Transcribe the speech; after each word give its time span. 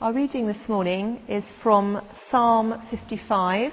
Our 0.00 0.14
reading 0.14 0.46
this 0.46 0.66
morning 0.66 1.20
is 1.28 1.44
from 1.62 2.02
Psalm 2.30 2.80
55, 2.90 3.70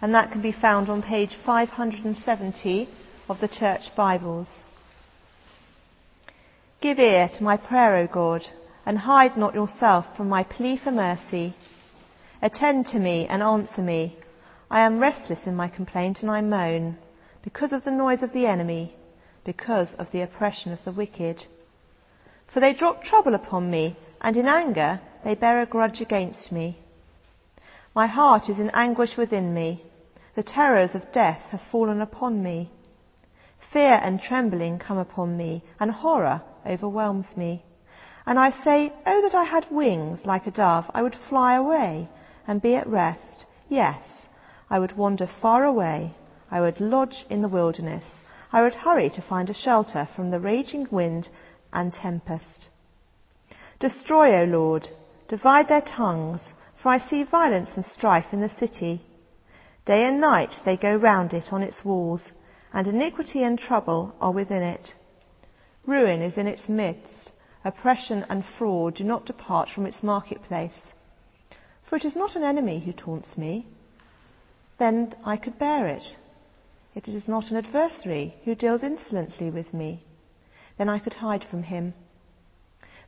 and 0.00 0.14
that 0.14 0.32
can 0.32 0.40
be 0.40 0.50
found 0.50 0.88
on 0.88 1.02
page 1.02 1.36
570 1.44 2.88
of 3.28 3.38
the 3.38 3.48
Church 3.48 3.94
Bibles. 3.94 4.48
Give 6.80 6.98
ear 6.98 7.28
to 7.36 7.44
my 7.44 7.58
prayer, 7.58 7.96
O 7.96 8.06
God, 8.06 8.46
and 8.86 8.96
hide 8.96 9.36
not 9.36 9.52
yourself 9.52 10.06
from 10.16 10.30
my 10.30 10.42
plea 10.42 10.80
for 10.82 10.90
mercy. 10.90 11.54
Attend 12.40 12.86
to 12.86 12.98
me 12.98 13.26
and 13.26 13.42
answer 13.42 13.82
me. 13.82 14.16
I 14.70 14.86
am 14.86 15.00
restless 15.00 15.46
in 15.46 15.54
my 15.54 15.68
complaint 15.68 16.22
and 16.22 16.30
I 16.30 16.40
moan 16.40 16.96
because 17.42 17.74
of 17.74 17.84
the 17.84 17.90
noise 17.90 18.22
of 18.22 18.32
the 18.32 18.46
enemy, 18.46 18.96
because 19.44 19.92
of 19.98 20.10
the 20.12 20.22
oppression 20.22 20.72
of 20.72 20.82
the 20.86 20.92
wicked. 20.92 21.44
For 22.50 22.60
they 22.60 22.72
drop 22.72 23.02
trouble 23.02 23.34
upon 23.34 23.70
me, 23.70 23.98
and 24.22 24.34
in 24.38 24.46
anger 24.46 25.02
they 25.24 25.34
bear 25.34 25.60
a 25.60 25.66
grudge 25.66 26.00
against 26.00 26.50
me. 26.50 26.78
My 27.94 28.06
heart 28.06 28.48
is 28.48 28.58
in 28.58 28.70
anguish 28.70 29.16
within 29.16 29.54
me. 29.54 29.84
The 30.34 30.42
terrors 30.42 30.94
of 30.94 31.12
death 31.12 31.40
have 31.50 31.60
fallen 31.70 32.00
upon 32.00 32.42
me. 32.42 32.70
Fear 33.72 34.00
and 34.02 34.20
trembling 34.20 34.78
come 34.78 34.98
upon 34.98 35.36
me, 35.36 35.62
and 35.78 35.90
horror 35.90 36.42
overwhelms 36.66 37.36
me. 37.36 37.64
And 38.26 38.38
I 38.38 38.50
say, 38.50 38.92
Oh, 39.06 39.20
that 39.22 39.34
I 39.34 39.44
had 39.44 39.70
wings 39.70 40.24
like 40.24 40.46
a 40.46 40.50
dove, 40.50 40.90
I 40.94 41.02
would 41.02 41.14
fly 41.14 41.54
away 41.54 42.08
and 42.46 42.62
be 42.62 42.74
at 42.76 42.86
rest. 42.86 43.46
Yes, 43.68 44.26
I 44.70 44.78
would 44.78 44.96
wander 44.96 45.26
far 45.26 45.64
away. 45.64 46.14
I 46.50 46.60
would 46.60 46.80
lodge 46.80 47.26
in 47.30 47.42
the 47.42 47.48
wilderness. 47.48 48.04
I 48.52 48.62
would 48.62 48.74
hurry 48.74 49.08
to 49.10 49.22
find 49.22 49.48
a 49.48 49.54
shelter 49.54 50.08
from 50.14 50.30
the 50.30 50.40
raging 50.40 50.86
wind 50.90 51.28
and 51.72 51.92
tempest. 51.92 52.68
Destroy, 53.80 54.42
O 54.42 54.44
Lord, 54.44 54.88
divide 55.28 55.68
their 55.68 55.82
tongues, 55.82 56.54
for 56.82 56.90
I 56.90 56.98
see 56.98 57.24
violence 57.24 57.70
and 57.76 57.84
strife 57.84 58.32
in 58.32 58.40
the 58.40 58.48
city. 58.48 59.02
Day 59.84 60.06
and 60.06 60.20
night 60.20 60.52
they 60.64 60.76
go 60.76 60.96
round 60.96 61.32
it 61.32 61.52
on 61.52 61.62
its 61.62 61.84
walls, 61.84 62.32
and 62.72 62.86
iniquity 62.86 63.42
and 63.42 63.58
trouble 63.58 64.14
are 64.20 64.32
within 64.32 64.62
it. 64.62 64.94
Ruin 65.86 66.22
is 66.22 66.36
in 66.36 66.46
its 66.46 66.68
midst, 66.68 67.32
oppression 67.64 68.24
and 68.28 68.44
fraud 68.44 68.94
do 68.94 69.04
not 69.04 69.26
depart 69.26 69.68
from 69.68 69.86
its 69.86 70.02
marketplace. 70.02 70.92
For 71.88 71.96
it 71.96 72.04
is 72.04 72.16
not 72.16 72.36
an 72.36 72.44
enemy 72.44 72.80
who 72.80 72.92
taunts 72.92 73.36
me, 73.36 73.66
then 74.78 75.14
I 75.24 75.36
could 75.36 75.58
bear 75.58 75.88
it. 75.88 76.16
It 76.94 77.08
is 77.08 77.28
not 77.28 77.50
an 77.50 77.56
adversary 77.56 78.34
who 78.44 78.54
deals 78.54 78.82
insolently 78.82 79.50
with 79.50 79.72
me, 79.74 80.04
then 80.78 80.88
I 80.88 80.98
could 80.98 81.14
hide 81.14 81.44
from 81.44 81.64
him. 81.64 81.94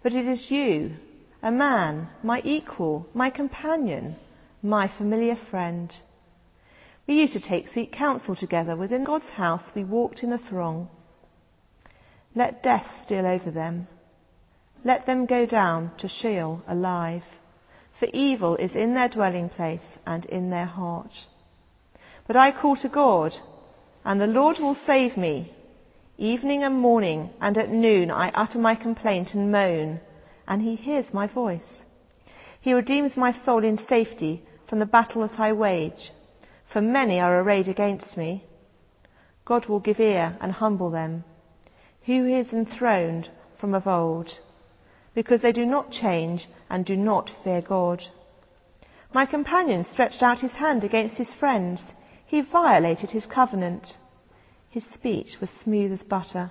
But 0.02 0.12
it 0.12 0.26
is 0.26 0.50
you 0.50 0.96
a 1.44 1.52
man, 1.52 2.08
my 2.22 2.40
equal, 2.42 3.06
my 3.12 3.28
companion, 3.28 4.16
my 4.62 4.90
familiar 4.96 5.36
friend. 5.50 5.92
We 7.06 7.20
used 7.20 7.34
to 7.34 7.40
take 7.40 7.68
sweet 7.68 7.92
counsel 7.92 8.34
together. 8.34 8.74
Within 8.74 9.04
God's 9.04 9.28
house 9.28 9.62
we 9.76 9.84
walked 9.84 10.22
in 10.22 10.30
the 10.30 10.38
throng. 10.38 10.88
Let 12.34 12.62
death 12.62 12.86
steal 13.04 13.26
over 13.26 13.50
them. 13.50 13.88
Let 14.86 15.04
them 15.04 15.26
go 15.26 15.44
down 15.44 15.92
to 15.98 16.08
Sheol 16.08 16.62
alive. 16.66 17.24
For 18.00 18.08
evil 18.14 18.56
is 18.56 18.74
in 18.74 18.94
their 18.94 19.10
dwelling 19.10 19.50
place 19.50 19.98
and 20.06 20.24
in 20.24 20.48
their 20.48 20.64
heart. 20.64 21.12
But 22.26 22.36
I 22.36 22.52
call 22.52 22.76
to 22.76 22.88
God, 22.88 23.34
and 24.02 24.18
the 24.18 24.26
Lord 24.26 24.56
will 24.60 24.74
save 24.86 25.18
me. 25.18 25.52
Evening 26.16 26.62
and 26.62 26.80
morning 26.80 27.28
and 27.38 27.58
at 27.58 27.68
noon 27.68 28.10
I 28.10 28.30
utter 28.30 28.58
my 28.58 28.74
complaint 28.74 29.34
and 29.34 29.52
moan 29.52 30.00
and 30.46 30.62
he 30.62 30.74
hears 30.74 31.12
my 31.12 31.26
voice. 31.26 31.82
He 32.60 32.72
redeems 32.72 33.16
my 33.16 33.32
soul 33.44 33.64
in 33.64 33.78
safety 33.78 34.42
from 34.68 34.78
the 34.78 34.86
battle 34.86 35.26
that 35.26 35.38
I 35.38 35.52
wage, 35.52 36.12
for 36.72 36.80
many 36.80 37.20
are 37.20 37.40
arrayed 37.40 37.68
against 37.68 38.16
me. 38.16 38.44
God 39.44 39.66
will 39.66 39.80
give 39.80 40.00
ear 40.00 40.36
and 40.40 40.52
humble 40.52 40.90
them, 40.90 41.24
who 42.06 42.26
is 42.26 42.52
enthroned 42.52 43.28
from 43.60 43.74
of 43.74 43.86
old, 43.86 44.30
because 45.14 45.42
they 45.42 45.52
do 45.52 45.66
not 45.66 45.90
change 45.90 46.48
and 46.70 46.84
do 46.84 46.96
not 46.96 47.30
fear 47.42 47.60
God. 47.60 48.02
My 49.12 49.26
companion 49.26 49.84
stretched 49.84 50.22
out 50.22 50.40
his 50.40 50.52
hand 50.52 50.82
against 50.82 51.16
his 51.16 51.32
friends. 51.34 51.80
He 52.26 52.40
violated 52.40 53.10
his 53.10 53.26
covenant. 53.26 53.96
His 54.70 54.84
speech 54.92 55.36
was 55.40 55.50
smooth 55.62 55.92
as 55.92 56.02
butter, 56.02 56.50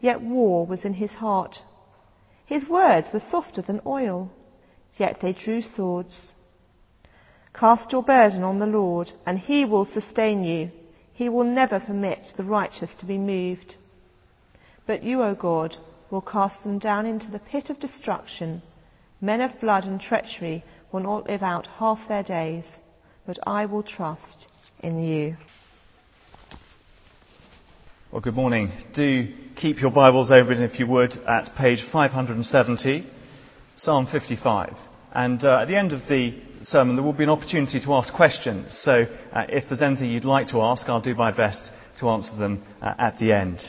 yet 0.00 0.20
war 0.20 0.66
was 0.66 0.84
in 0.84 0.94
his 0.94 1.12
heart. 1.12 1.58
His 2.46 2.68
words 2.68 3.08
were 3.12 3.20
softer 3.20 3.60
than 3.60 3.80
oil, 3.84 4.30
yet 4.96 5.20
they 5.20 5.32
drew 5.32 5.60
swords. 5.60 6.32
Cast 7.52 7.90
your 7.90 8.02
burden 8.02 8.42
on 8.42 8.58
the 8.58 8.66
Lord, 8.66 9.12
and 9.26 9.38
he 9.38 9.64
will 9.64 9.84
sustain 9.84 10.44
you. 10.44 10.70
He 11.12 11.28
will 11.28 11.44
never 11.44 11.80
permit 11.80 12.32
the 12.36 12.44
righteous 12.44 12.94
to 12.96 13.06
be 13.06 13.18
moved. 13.18 13.74
But 14.86 15.02
you, 15.02 15.22
O 15.22 15.34
God, 15.34 15.76
will 16.10 16.20
cast 16.20 16.62
them 16.62 16.78
down 16.78 17.04
into 17.04 17.30
the 17.30 17.40
pit 17.40 17.68
of 17.68 17.80
destruction. 17.80 18.62
Men 19.20 19.40
of 19.40 19.60
blood 19.60 19.84
and 19.84 20.00
treachery 20.00 20.62
will 20.92 21.00
not 21.00 21.28
live 21.28 21.42
out 21.42 21.66
half 21.66 22.06
their 22.06 22.22
days, 22.22 22.64
but 23.26 23.38
I 23.44 23.66
will 23.66 23.82
trust 23.82 24.46
in 24.80 25.02
you. 25.02 25.36
Well, 28.16 28.22
good 28.22 28.34
morning. 28.34 28.72
Do 28.94 29.28
keep 29.56 29.78
your 29.78 29.90
Bibles 29.90 30.30
open, 30.30 30.62
if 30.62 30.78
you 30.78 30.86
would, 30.86 31.12
at 31.28 31.54
page 31.54 31.84
570, 31.92 33.06
Psalm 33.74 34.08
55. 34.10 34.74
And 35.12 35.44
uh, 35.44 35.58
at 35.60 35.68
the 35.68 35.76
end 35.76 35.92
of 35.92 36.00
the 36.08 36.40
sermon, 36.62 36.96
there 36.96 37.04
will 37.04 37.12
be 37.12 37.24
an 37.24 37.28
opportunity 37.28 37.78
to 37.78 37.92
ask 37.92 38.14
questions. 38.14 38.74
So 38.82 39.04
uh, 39.34 39.42
if 39.50 39.64
there's 39.68 39.82
anything 39.82 40.08
you'd 40.08 40.24
like 40.24 40.46
to 40.48 40.62
ask, 40.62 40.88
I'll 40.88 41.02
do 41.02 41.14
my 41.14 41.30
best 41.30 41.70
to 42.00 42.08
answer 42.08 42.34
them 42.38 42.64
uh, 42.80 42.94
at 42.98 43.18
the 43.18 43.34
end. 43.34 43.60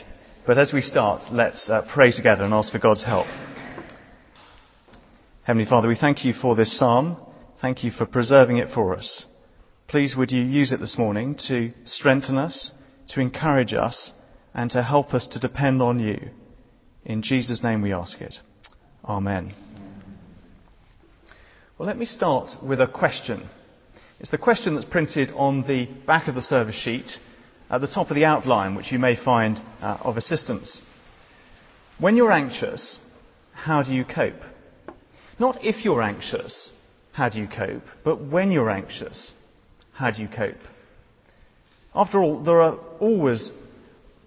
But 0.46 0.56
as 0.56 0.72
we 0.72 0.80
start, 0.80 1.30
let's 1.30 1.68
uh, 1.68 1.86
pray 1.92 2.10
together 2.10 2.44
and 2.44 2.54
ask 2.54 2.72
for 2.72 2.78
God's 2.78 3.04
help. 3.04 3.26
Heavenly 5.42 5.68
Father, 5.68 5.88
we 5.88 5.96
thank 6.00 6.24
you 6.24 6.32
for 6.32 6.56
this 6.56 6.78
psalm. 6.78 7.18
Thank 7.60 7.84
you 7.84 7.90
for 7.90 8.06
preserving 8.06 8.56
it 8.56 8.70
for 8.72 8.96
us. 8.96 9.26
Please 9.88 10.16
would 10.16 10.30
you 10.30 10.42
use 10.42 10.72
it 10.72 10.80
this 10.80 10.96
morning 10.96 11.36
to 11.48 11.72
strengthen 11.84 12.38
us, 12.38 12.70
to 13.10 13.20
encourage 13.20 13.74
us, 13.74 14.12
and 14.54 14.70
to 14.70 14.82
help 14.82 15.14
us 15.14 15.26
to 15.28 15.38
depend 15.38 15.82
on 15.82 16.00
you. 16.00 16.30
In 17.04 17.22
Jesus' 17.22 17.62
name 17.62 17.82
we 17.82 17.92
ask 17.92 18.20
it. 18.20 18.34
Amen. 19.04 19.54
Well, 21.78 21.86
let 21.86 21.96
me 21.96 22.06
start 22.06 22.50
with 22.62 22.80
a 22.80 22.88
question. 22.88 23.48
It's 24.20 24.30
the 24.30 24.38
question 24.38 24.74
that's 24.74 24.84
printed 24.84 25.30
on 25.30 25.62
the 25.62 25.86
back 26.06 26.26
of 26.26 26.34
the 26.34 26.42
service 26.42 26.74
sheet 26.74 27.10
at 27.70 27.80
the 27.80 27.86
top 27.86 28.10
of 28.10 28.16
the 28.16 28.24
outline, 28.24 28.74
which 28.74 28.90
you 28.90 28.98
may 28.98 29.16
find 29.16 29.58
uh, 29.80 29.98
of 30.00 30.16
assistance. 30.16 30.82
When 31.98 32.16
you're 32.16 32.32
anxious, 32.32 32.98
how 33.52 33.82
do 33.82 33.92
you 33.92 34.04
cope? 34.04 34.42
Not 35.38 35.64
if 35.64 35.84
you're 35.84 36.02
anxious, 36.02 36.72
how 37.12 37.28
do 37.28 37.38
you 37.38 37.46
cope, 37.46 37.84
but 38.04 38.24
when 38.24 38.50
you're 38.50 38.70
anxious, 38.70 39.32
how 39.92 40.10
do 40.10 40.20
you 40.20 40.28
cope? 40.28 40.56
After 41.94 42.22
all, 42.22 42.42
there 42.42 42.60
are 42.60 42.78
always 43.00 43.52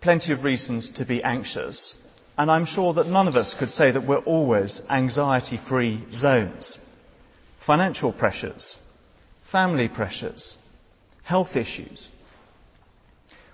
plenty 0.01 0.33
of 0.33 0.43
reasons 0.43 0.91
to 0.93 1.05
be 1.05 1.23
anxious, 1.23 1.95
and 2.37 2.49
I'm 2.49 2.65
sure 2.65 2.93
that 2.95 3.07
none 3.07 3.27
of 3.27 3.35
us 3.35 3.55
could 3.57 3.69
say 3.69 3.91
that 3.91 4.07
we're 4.07 4.17
always 4.17 4.81
anxiety 4.89 5.59
free 5.69 6.03
zones. 6.13 6.79
Financial 7.65 8.11
pressures, 8.11 8.79
family 9.51 9.87
pressures, 9.87 10.57
health 11.23 11.55
issues. 11.55 12.09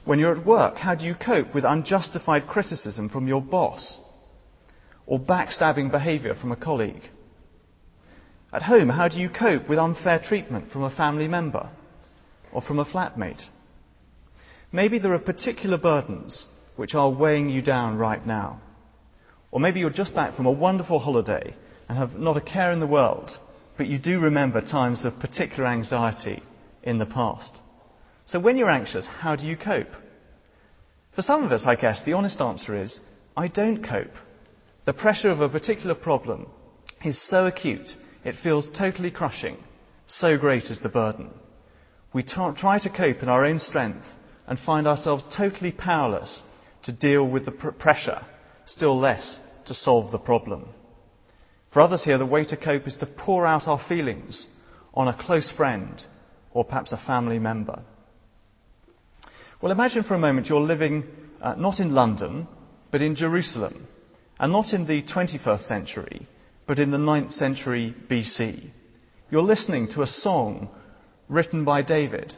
When 0.06 0.20
you're 0.20 0.38
at 0.38 0.46
work, 0.46 0.78
how 0.78 0.96
do 0.96 1.04
you 1.04 1.16
cope 1.16 1.54
with 1.54 1.66
unjustified 1.66 2.48
criticism 2.48 3.10
from 3.10 3.28
your 3.28 3.42
boss 3.42 4.00
or 5.06 5.20
backstabbing 5.20 5.92
behaviour 5.92 6.34
from 6.34 6.54
a 6.54 6.56
colleague? 6.56 7.04
At 8.54 8.64
home, 8.64 8.88
how 8.88 9.10
do 9.10 9.18
you 9.20 9.30
cope 9.30 9.68
with 9.68 9.78
unfair 9.78 10.20
treatment 10.20 10.72
from 10.72 10.84
a 10.84 10.96
family 10.96 11.28
member 11.28 11.70
or 12.54 12.62
from 12.62 12.80
a 12.80 12.86
flatmate? 12.86 13.44
Maybe 14.72 15.00
there 15.00 15.14
are 15.14 15.20
particular 15.20 15.78
burdens 15.78 16.46
which 16.76 16.94
are 16.94 17.10
weighing 17.10 17.50
you 17.50 17.62
down 17.62 17.98
right 17.98 18.26
now. 18.26 18.62
Or 19.52 19.60
maybe 19.60 19.80
you're 19.80 19.90
just 19.90 20.14
back 20.14 20.36
from 20.36 20.46
a 20.46 20.52
wonderful 20.52 21.00
holiday 21.00 21.56
and 21.88 21.98
have 21.98 22.16
not 22.16 22.38
a 22.38 22.42
care 22.42 22.72
in 22.72 22.80
the 22.80 22.88
world, 22.88 23.32
but 23.78 23.88
you 23.88 23.98
do 23.98 24.20
remember 24.20 24.60
times 24.60 25.06
of 25.06 25.20
particular 25.20 25.68
anxiety 25.68 26.44
in 26.84 26.98
the 26.98 27.06
past. 27.06 27.60
So 28.26 28.40
when 28.40 28.58
you're 28.58 28.70
anxious, 28.70 29.08
how 29.08 29.38
do 29.38 29.46
you 29.46 29.56
cope? 29.56 29.92
For 31.16 31.22
some 31.22 31.44
of 31.44 31.52
us, 31.52 31.66
I 31.66 31.76
guess, 31.76 32.04
the 32.04 32.14
honest 32.14 32.42
answer 32.42 32.80
is, 32.80 33.00
I 33.36 33.48
don't 33.48 33.84
cope. 33.84 34.14
The 34.86 34.94
pressure 34.94 35.32
of 35.32 35.40
a 35.40 35.50
particular 35.50 35.96
problem 35.96 36.48
is 37.04 37.20
so 37.30 37.48
acute, 37.48 37.96
it 38.26 38.36
feels 38.44 38.68
totally 38.78 39.12
crushing. 39.12 39.58
So 40.08 40.38
great 40.38 40.66
is 40.66 40.82
the 40.82 40.90
burden. 40.90 41.30
We 42.14 42.24
try 42.24 42.80
to 42.80 42.90
cope 42.90 43.24
in 43.24 43.30
our 43.30 43.46
own 43.46 43.60
strength 43.60 44.06
and 44.48 44.58
find 44.58 44.88
ourselves 44.88 45.24
totally 45.36 45.72
powerless 45.72 46.42
to 46.84 46.92
deal 46.92 47.24
with 47.28 47.46
the 47.46 47.52
pr- 47.52 47.70
pressure, 47.70 48.26
still 48.66 48.98
less 48.98 49.40
to 49.66 49.74
solve 49.74 50.12
the 50.12 50.18
problem. 50.18 50.68
For 51.74 51.82
others 51.82 52.04
here, 52.04 52.18
the 52.18 52.26
way 52.26 52.46
to 52.46 52.58
cope 52.58 52.88
is 52.88 52.96
to 52.98 53.06
pour 53.06 53.46
out 53.46 53.68
our 53.68 53.82
feelings 53.88 54.48
on 54.94 55.08
a 55.08 55.18
close 55.18 55.52
friend 55.52 56.02
or 56.52 56.64
perhaps 56.64 56.92
a 56.92 56.98
family 56.98 57.40
member. 57.40 57.82
Well, 59.62 59.72
imagine 59.72 60.04
for 60.04 60.16
a 60.16 60.20
moment 60.20 60.48
you're 60.48 60.60
living 60.60 61.04
uh, 61.42 61.56
not 61.56 61.80
in 61.80 61.94
London, 61.94 62.48
but 62.92 63.02
in 63.02 63.16
Jerusalem, 63.16 63.88
and 64.40 64.52
not 64.52 64.74
in 64.74 64.88
the 64.88 65.04
21st 65.04 65.68
century, 65.68 66.28
but 66.66 66.80
in 66.80 66.92
the 66.92 66.98
9th 66.98 67.32
century 67.32 67.94
BC. 68.10 68.70
You're 69.30 69.44
listening 69.44 69.90
to 69.90 70.04
a 70.04 70.08
song 70.08 70.70
written 71.28 71.66
by 71.66 71.82
David. 71.82 72.34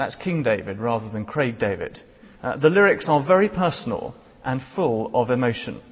That's 0.00 0.16
King 0.16 0.42
David 0.42 0.78
rather 0.78 1.10
than 1.10 1.26
Craig 1.26 1.58
David. 1.58 2.02
Uh, 2.42 2.56
the 2.56 2.70
lyrics 2.70 3.06
are 3.06 3.22
very 3.22 3.50
personal 3.50 4.14
and 4.42 4.62
full 4.74 5.10
of 5.12 5.28
emotion. 5.28 5.82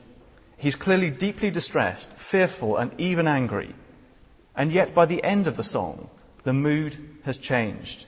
He's 0.57 0.77
clearly 0.77 1.11
deeply 1.11 1.51
distressed, 1.51 2.09
fearful, 2.31 2.79
and 2.79 2.99
even 2.99 3.27
angry. 3.27 3.75
And 4.57 4.73
yet, 4.73 4.95
by 4.95 5.05
the 5.05 5.23
end 5.23 5.47
of 5.47 5.59
the 5.59 5.63
song, 5.63 6.09
the 6.47 6.55
mood 6.55 6.97
has 7.27 7.37
changed. 7.37 8.07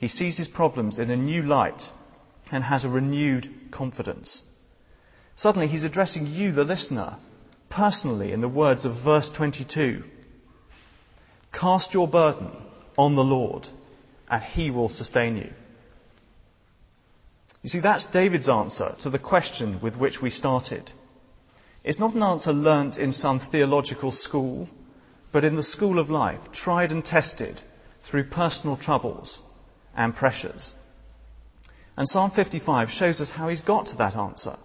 He 0.00 0.08
sees 0.08 0.38
his 0.38 0.48
problems 0.48 0.98
in 0.98 1.10
a 1.10 1.18
new 1.18 1.42
light 1.42 1.82
and 2.50 2.64
has 2.64 2.84
a 2.84 2.88
renewed 2.88 3.46
confidence. 3.70 4.40
Suddenly, 5.36 5.68
he's 5.68 5.84
addressing 5.84 6.28
you, 6.28 6.52
the 6.52 6.64
listener, 6.64 7.18
personally 7.68 8.32
in 8.32 8.40
the 8.40 8.48
words 8.48 8.86
of 8.86 9.04
verse 9.04 9.30
22 9.36 10.02
Cast 11.52 11.92
your 11.92 12.08
burden 12.08 12.52
on 12.96 13.16
the 13.16 13.22
Lord, 13.22 13.68
and 14.32 14.42
he 14.42 14.70
will 14.70 14.88
sustain 14.88 15.36
you. 15.36 15.50
You 17.62 17.68
see, 17.68 17.80
that's 17.80 18.06
David's 18.06 18.48
answer 18.48 18.94
to 19.02 19.10
the 19.10 19.18
question 19.18 19.78
with 19.82 19.94
which 19.94 20.22
we 20.22 20.30
started. 20.30 20.90
It's 21.84 21.98
not 21.98 22.14
an 22.14 22.22
answer 22.22 22.52
learnt 22.52 22.96
in 22.96 23.12
some 23.12 23.40
theological 23.40 24.10
school, 24.10 24.68
but 25.32 25.44
in 25.44 25.54
the 25.54 25.62
school 25.62 25.98
of 25.98 26.08
life, 26.08 26.40
tried 26.52 26.92
and 26.92 27.04
tested 27.04 27.60
through 28.10 28.30
personal 28.30 28.78
troubles 28.78 29.38
and 29.94 30.16
pressures. 30.16 30.72
And 31.98 32.08
Psalm 32.08 32.30
55 32.34 32.88
shows 32.88 33.20
us 33.20 33.30
how 33.30 33.50
he's 33.50 33.60
got 33.60 33.88
to 33.88 33.96
that 33.96 34.16
answer. 34.16 34.56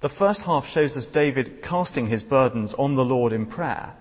The 0.00 0.08
first 0.08 0.40
half 0.40 0.64
shows 0.64 0.96
us 0.96 1.04
David 1.04 1.62
casting 1.62 2.06
his 2.06 2.22
burdens 2.22 2.74
on 2.78 2.96
the 2.96 3.04
Lord 3.04 3.34
in 3.34 3.44
prayer. 3.44 3.94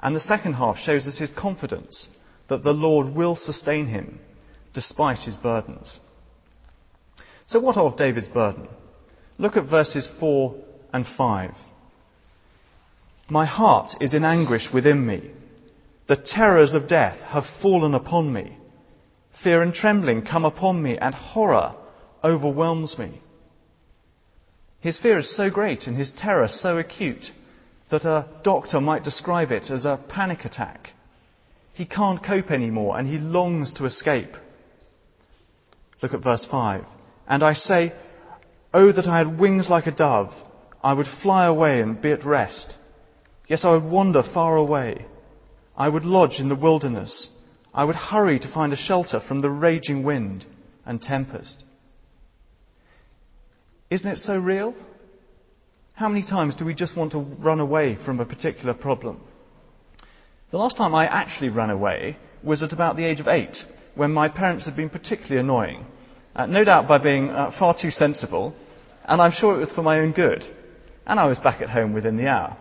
And 0.00 0.14
the 0.14 0.20
second 0.20 0.52
half 0.52 0.76
shows 0.78 1.08
us 1.08 1.18
his 1.18 1.32
confidence 1.32 2.08
that 2.48 2.62
the 2.62 2.72
Lord 2.72 3.14
will 3.14 3.34
sustain 3.34 3.86
him 3.86 4.20
despite 4.72 5.20
his 5.20 5.36
burdens. 5.36 6.00
So, 7.46 7.60
what 7.60 7.76
of 7.76 7.96
David's 7.96 8.28
burden? 8.28 8.68
Look 9.38 9.56
at 9.56 9.68
verses 9.68 10.08
4 10.18 10.54
and 10.92 11.06
5. 11.06 11.52
My 13.28 13.46
heart 13.46 13.92
is 14.00 14.14
in 14.14 14.24
anguish 14.24 14.68
within 14.72 15.06
me. 15.06 15.30
The 16.08 16.16
terrors 16.16 16.74
of 16.74 16.88
death 16.88 17.18
have 17.20 17.44
fallen 17.60 17.94
upon 17.94 18.32
me. 18.32 18.56
Fear 19.42 19.62
and 19.62 19.74
trembling 19.74 20.22
come 20.22 20.44
upon 20.44 20.82
me, 20.82 20.96
and 20.98 21.14
horror 21.14 21.74
overwhelms 22.22 22.98
me. 22.98 23.20
His 24.80 24.98
fear 24.98 25.18
is 25.18 25.36
so 25.36 25.50
great 25.50 25.86
and 25.86 25.96
his 25.96 26.12
terror 26.12 26.48
so 26.48 26.78
acute 26.78 27.32
that 27.90 28.04
a 28.04 28.28
doctor 28.44 28.80
might 28.80 29.04
describe 29.04 29.50
it 29.50 29.70
as 29.70 29.84
a 29.84 30.00
panic 30.08 30.44
attack. 30.44 30.90
He 31.76 31.84
can't 31.84 32.24
cope 32.24 32.50
anymore 32.50 32.98
and 32.98 33.06
he 33.06 33.18
longs 33.18 33.74
to 33.74 33.84
escape. 33.84 34.34
Look 36.00 36.14
at 36.14 36.24
verse 36.24 36.46
5. 36.50 36.86
And 37.28 37.42
I 37.42 37.52
say, 37.52 37.92
Oh, 38.72 38.92
that 38.92 39.06
I 39.06 39.18
had 39.18 39.38
wings 39.38 39.68
like 39.68 39.86
a 39.86 39.92
dove 39.92 40.32
I 40.82 40.94
would 40.94 41.06
fly 41.22 41.44
away 41.44 41.82
and 41.82 42.00
be 42.00 42.12
at 42.12 42.24
rest. 42.24 42.76
Yes, 43.46 43.62
I 43.62 43.72
would 43.74 43.84
wander 43.84 44.22
far 44.22 44.56
away. 44.56 45.04
I 45.76 45.90
would 45.90 46.06
lodge 46.06 46.40
in 46.40 46.48
the 46.48 46.54
wilderness. 46.54 47.28
I 47.74 47.84
would 47.84 47.96
hurry 47.96 48.38
to 48.38 48.50
find 48.50 48.72
a 48.72 48.76
shelter 48.76 49.20
from 49.20 49.42
the 49.42 49.50
raging 49.50 50.02
wind 50.02 50.46
and 50.86 51.02
tempest. 51.02 51.62
Isn't 53.90 54.08
it 54.08 54.18
so 54.18 54.38
real? 54.38 54.74
How 55.92 56.08
many 56.08 56.22
times 56.22 56.56
do 56.56 56.64
we 56.64 56.74
just 56.74 56.96
want 56.96 57.12
to 57.12 57.18
run 57.18 57.60
away 57.60 57.98
from 58.02 58.18
a 58.18 58.24
particular 58.24 58.72
problem? 58.72 59.20
The 60.50 60.58
last 60.58 60.76
time 60.76 60.94
I 60.94 61.06
actually 61.06 61.48
ran 61.48 61.70
away 61.70 62.16
was 62.42 62.62
at 62.62 62.72
about 62.72 62.96
the 62.96 63.04
age 63.04 63.20
of 63.20 63.28
eight, 63.28 63.56
when 63.94 64.12
my 64.12 64.28
parents 64.28 64.66
had 64.66 64.76
been 64.76 64.90
particularly 64.90 65.40
annoying. 65.40 65.86
Uh, 66.34 66.46
no 66.46 66.64
doubt 66.64 66.86
by 66.86 66.98
being 66.98 67.30
uh, 67.30 67.50
far 67.58 67.74
too 67.74 67.90
sensible, 67.90 68.54
and 69.04 69.20
I'm 69.20 69.32
sure 69.32 69.54
it 69.54 69.60
was 69.60 69.72
for 69.72 69.82
my 69.82 70.00
own 70.00 70.12
good 70.12 70.44
and 71.06 71.20
I 71.20 71.26
was 71.26 71.38
back 71.38 71.62
at 71.62 71.70
home 71.70 71.92
within 71.92 72.16
the 72.16 72.26
hour. 72.26 72.56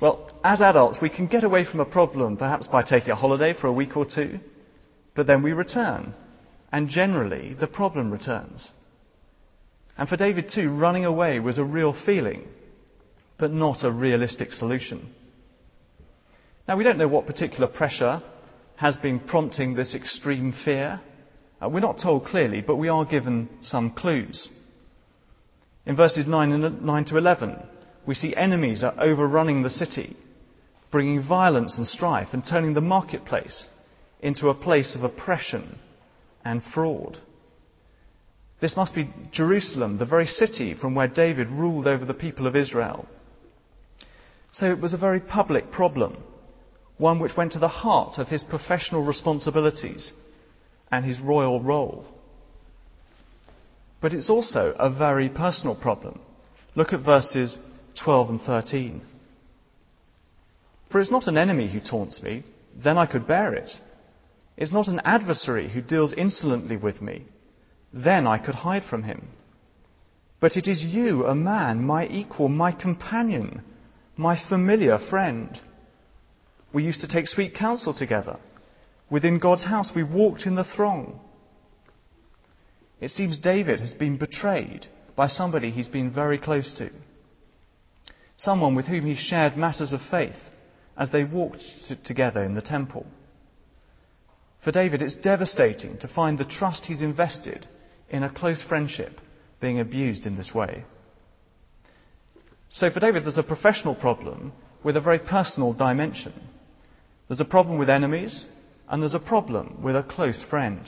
Well, 0.00 0.30
as 0.44 0.60
adults, 0.60 0.98
we 1.00 1.08
can 1.08 1.26
get 1.26 1.44
away 1.44 1.64
from 1.64 1.80
a 1.80 1.84
problem 1.84 2.36
perhaps 2.36 2.68
by 2.68 2.82
taking 2.82 3.10
a 3.10 3.16
holiday 3.16 3.54
for 3.54 3.66
a 3.66 3.72
week 3.72 3.96
or 3.96 4.04
two, 4.04 4.38
but 5.14 5.26
then 5.26 5.42
we 5.42 5.52
return, 5.52 6.14
and 6.70 6.88
generally 6.88 7.54
the 7.54 7.66
problem 7.66 8.10
returns. 8.10 8.70
And 9.96 10.08
for 10.08 10.16
David 10.16 10.50
too, 10.52 10.70
running 10.70 11.04
away 11.04 11.38
was 11.38 11.58
a 11.58 11.64
real 11.64 11.94
feeling, 12.04 12.46
but 13.38 13.52
not 13.52 13.84
a 13.84 13.90
realistic 13.90 14.52
solution. 14.52 15.14
Now, 16.68 16.76
we 16.76 16.84
don't 16.84 16.98
know 16.98 17.08
what 17.08 17.26
particular 17.26 17.66
pressure 17.66 18.22
has 18.76 18.96
been 18.96 19.18
prompting 19.18 19.74
this 19.74 19.94
extreme 19.96 20.54
fear. 20.64 21.00
Uh, 21.60 21.68
we're 21.68 21.80
not 21.80 21.98
told 21.98 22.26
clearly, 22.26 22.60
but 22.60 22.76
we 22.76 22.88
are 22.88 23.04
given 23.04 23.48
some 23.62 23.90
clues. 23.90 24.48
In 25.86 25.96
verses 25.96 26.26
9, 26.26 26.52
and 26.52 26.82
9 26.82 27.04
to 27.06 27.16
11, 27.16 27.56
we 28.06 28.14
see 28.14 28.36
enemies 28.36 28.84
are 28.84 28.94
overrunning 29.00 29.62
the 29.62 29.70
city, 29.70 30.16
bringing 30.92 31.26
violence 31.26 31.76
and 31.78 31.86
strife, 31.86 32.28
and 32.32 32.44
turning 32.44 32.74
the 32.74 32.80
marketplace 32.80 33.66
into 34.20 34.48
a 34.48 34.54
place 34.54 34.94
of 34.94 35.02
oppression 35.02 35.78
and 36.44 36.62
fraud. 36.62 37.18
This 38.60 38.76
must 38.76 38.94
be 38.94 39.12
Jerusalem, 39.32 39.98
the 39.98 40.06
very 40.06 40.26
city 40.26 40.74
from 40.74 40.94
where 40.94 41.08
David 41.08 41.48
ruled 41.48 41.88
over 41.88 42.04
the 42.04 42.14
people 42.14 42.46
of 42.46 42.54
Israel. 42.54 43.08
So 44.52 44.70
it 44.70 44.80
was 44.80 44.92
a 44.92 44.98
very 44.98 45.18
public 45.18 45.72
problem, 45.72 46.22
one 47.02 47.18
which 47.18 47.36
went 47.36 47.52
to 47.52 47.58
the 47.58 47.76
heart 47.82 48.16
of 48.16 48.28
his 48.28 48.44
professional 48.44 49.04
responsibilities 49.04 50.12
and 50.90 51.04
his 51.04 51.18
royal 51.18 51.60
role. 51.60 52.06
But 54.00 54.14
it's 54.14 54.30
also 54.30 54.74
a 54.78 54.88
very 54.88 55.28
personal 55.28 55.74
problem. 55.74 56.20
Look 56.76 56.92
at 56.92 57.04
verses 57.04 57.58
12 57.96 58.30
and 58.30 58.40
13. 58.40 59.02
For 60.90 61.00
it's 61.00 61.10
not 61.10 61.26
an 61.26 61.36
enemy 61.36 61.70
who 61.70 61.80
taunts 61.80 62.22
me, 62.22 62.44
then 62.76 62.96
I 62.96 63.06
could 63.06 63.26
bear 63.26 63.52
it. 63.52 63.70
It's 64.56 64.72
not 64.72 64.88
an 64.88 65.00
adversary 65.04 65.68
who 65.68 65.82
deals 65.82 66.12
insolently 66.12 66.76
with 66.76 67.02
me, 67.02 67.24
then 67.92 68.26
I 68.26 68.38
could 68.38 68.54
hide 68.54 68.84
from 68.84 69.02
him. 69.02 69.28
But 70.40 70.56
it 70.56 70.68
is 70.68 70.84
you, 70.84 71.26
a 71.26 71.34
man, 71.34 71.84
my 71.84 72.06
equal, 72.06 72.48
my 72.48 72.72
companion, 72.72 73.62
my 74.16 74.38
familiar 74.48 74.98
friend. 74.98 75.60
We 76.72 76.84
used 76.84 77.02
to 77.02 77.08
take 77.08 77.26
sweet 77.28 77.54
counsel 77.54 77.94
together. 77.94 78.38
Within 79.10 79.38
God's 79.38 79.64
house, 79.64 79.92
we 79.94 80.02
walked 80.02 80.46
in 80.46 80.54
the 80.54 80.64
throng. 80.64 81.20
It 83.00 83.10
seems 83.10 83.38
David 83.38 83.80
has 83.80 83.92
been 83.92 84.16
betrayed 84.16 84.86
by 85.16 85.26
somebody 85.26 85.70
he's 85.70 85.88
been 85.88 86.12
very 86.12 86.38
close 86.38 86.72
to. 86.78 86.90
Someone 88.36 88.74
with 88.74 88.86
whom 88.86 89.04
he 89.04 89.16
shared 89.16 89.56
matters 89.56 89.92
of 89.92 90.00
faith 90.10 90.36
as 90.96 91.10
they 91.10 91.24
walked 91.24 91.62
together 92.04 92.42
in 92.42 92.54
the 92.54 92.62
temple. 92.62 93.06
For 94.64 94.72
David, 94.72 95.02
it's 95.02 95.16
devastating 95.16 95.98
to 95.98 96.08
find 96.08 96.38
the 96.38 96.44
trust 96.44 96.86
he's 96.86 97.02
invested 97.02 97.66
in 98.08 98.22
a 98.22 98.32
close 98.32 98.62
friendship 98.62 99.20
being 99.60 99.80
abused 99.80 100.24
in 100.24 100.36
this 100.36 100.54
way. 100.54 100.84
So 102.68 102.90
for 102.90 103.00
David, 103.00 103.24
there's 103.24 103.38
a 103.38 103.42
professional 103.42 103.94
problem 103.94 104.52
with 104.84 104.96
a 104.96 105.00
very 105.00 105.18
personal 105.18 105.72
dimension. 105.72 106.32
There's 107.28 107.40
a 107.40 107.44
problem 107.44 107.78
with 107.78 107.88
enemies, 107.90 108.46
and 108.88 109.02
there's 109.02 109.14
a 109.14 109.20
problem 109.20 109.82
with 109.82 109.96
a 109.96 110.02
close 110.02 110.42
friend. 110.42 110.82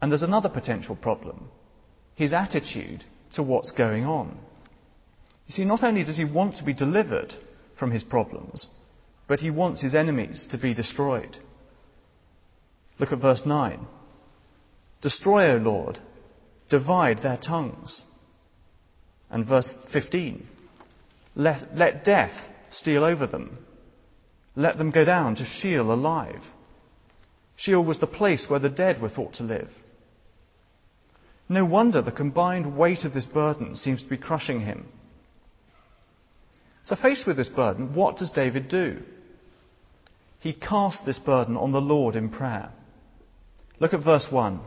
And 0.00 0.12
there's 0.12 0.22
another 0.22 0.48
potential 0.48 0.96
problem 0.96 1.48
his 2.14 2.32
attitude 2.32 3.04
to 3.32 3.42
what's 3.42 3.70
going 3.72 4.04
on. 4.04 4.38
You 5.46 5.52
see, 5.52 5.64
not 5.64 5.84
only 5.84 6.02
does 6.02 6.16
he 6.16 6.24
want 6.24 6.56
to 6.56 6.64
be 6.64 6.72
delivered 6.72 7.34
from 7.78 7.90
his 7.90 8.02
problems, 8.02 8.68
but 9.28 9.40
he 9.40 9.50
wants 9.50 9.82
his 9.82 9.94
enemies 9.94 10.46
to 10.50 10.58
be 10.58 10.72
destroyed. 10.72 11.36
Look 12.98 13.12
at 13.12 13.20
verse 13.20 13.44
9. 13.44 13.86
Destroy, 15.02 15.52
O 15.52 15.56
Lord, 15.56 15.98
divide 16.70 17.22
their 17.22 17.36
tongues. 17.36 18.02
And 19.30 19.46
verse 19.46 19.72
15. 19.92 20.46
Let, 21.34 21.76
let 21.76 22.04
death 22.04 22.32
steal 22.70 23.04
over 23.04 23.26
them. 23.26 23.58
Let 24.56 24.78
them 24.78 24.90
go 24.90 25.04
down 25.04 25.36
to 25.36 25.44
Sheol 25.44 25.92
alive. 25.92 26.42
Sheol 27.56 27.84
was 27.84 28.00
the 28.00 28.06
place 28.06 28.46
where 28.48 28.58
the 28.58 28.70
dead 28.70 29.00
were 29.00 29.10
thought 29.10 29.34
to 29.34 29.42
live. 29.42 29.70
No 31.48 31.64
wonder 31.64 32.02
the 32.02 32.10
combined 32.10 32.76
weight 32.76 33.04
of 33.04 33.14
this 33.14 33.26
burden 33.26 33.76
seems 33.76 34.02
to 34.02 34.08
be 34.08 34.16
crushing 34.16 34.60
him. 34.60 34.86
So, 36.82 36.96
faced 36.96 37.26
with 37.26 37.36
this 37.36 37.48
burden, 37.48 37.94
what 37.94 38.16
does 38.16 38.30
David 38.30 38.68
do? 38.68 39.02
He 40.40 40.52
casts 40.52 41.04
this 41.04 41.18
burden 41.18 41.56
on 41.56 41.72
the 41.72 41.80
Lord 41.80 42.16
in 42.16 42.28
prayer. 42.30 42.70
Look 43.78 43.92
at 43.92 44.04
verse 44.04 44.26
1. 44.30 44.60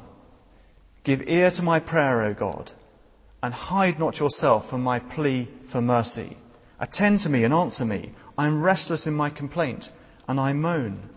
Give 1.03 1.21
ear 1.21 1.49
to 1.51 1.63
my 1.63 1.79
prayer, 1.79 2.23
O 2.23 2.33
God, 2.33 2.71
and 3.41 3.53
hide 3.53 3.99
not 3.99 4.19
yourself 4.19 4.69
from 4.69 4.81
my 4.81 4.99
plea 4.99 5.49
for 5.71 5.81
mercy. 5.81 6.37
Attend 6.79 7.21
to 7.21 7.29
me 7.29 7.43
and 7.43 7.53
answer 7.53 7.85
me. 7.85 8.13
I 8.39 8.47
am 8.47 8.63
restless 8.63 9.05
in 9.05 9.15
my 9.15 9.29
complaint, 9.29 9.89
and 10.25 10.39
I 10.39 10.53
moan. 10.53 11.09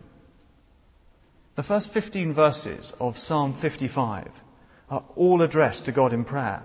The 1.55 1.63
first 1.63 1.93
15 1.95 2.35
verses 2.35 2.93
of 2.99 3.17
Psalm 3.17 3.57
55 3.63 4.29
are 4.91 5.05
all 5.15 5.41
addressed 5.41 5.85
to 5.87 5.93
God 5.93 6.13
in 6.13 6.25
prayer. 6.25 6.65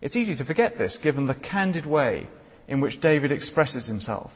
It's 0.00 0.16
easy 0.16 0.34
to 0.36 0.46
forget 0.46 0.78
this 0.78 0.96
given 1.02 1.26
the 1.26 1.34
candid 1.34 1.84
way 1.84 2.28
in 2.66 2.80
which 2.80 3.02
David 3.02 3.30
expresses 3.30 3.86
himself. 3.86 4.30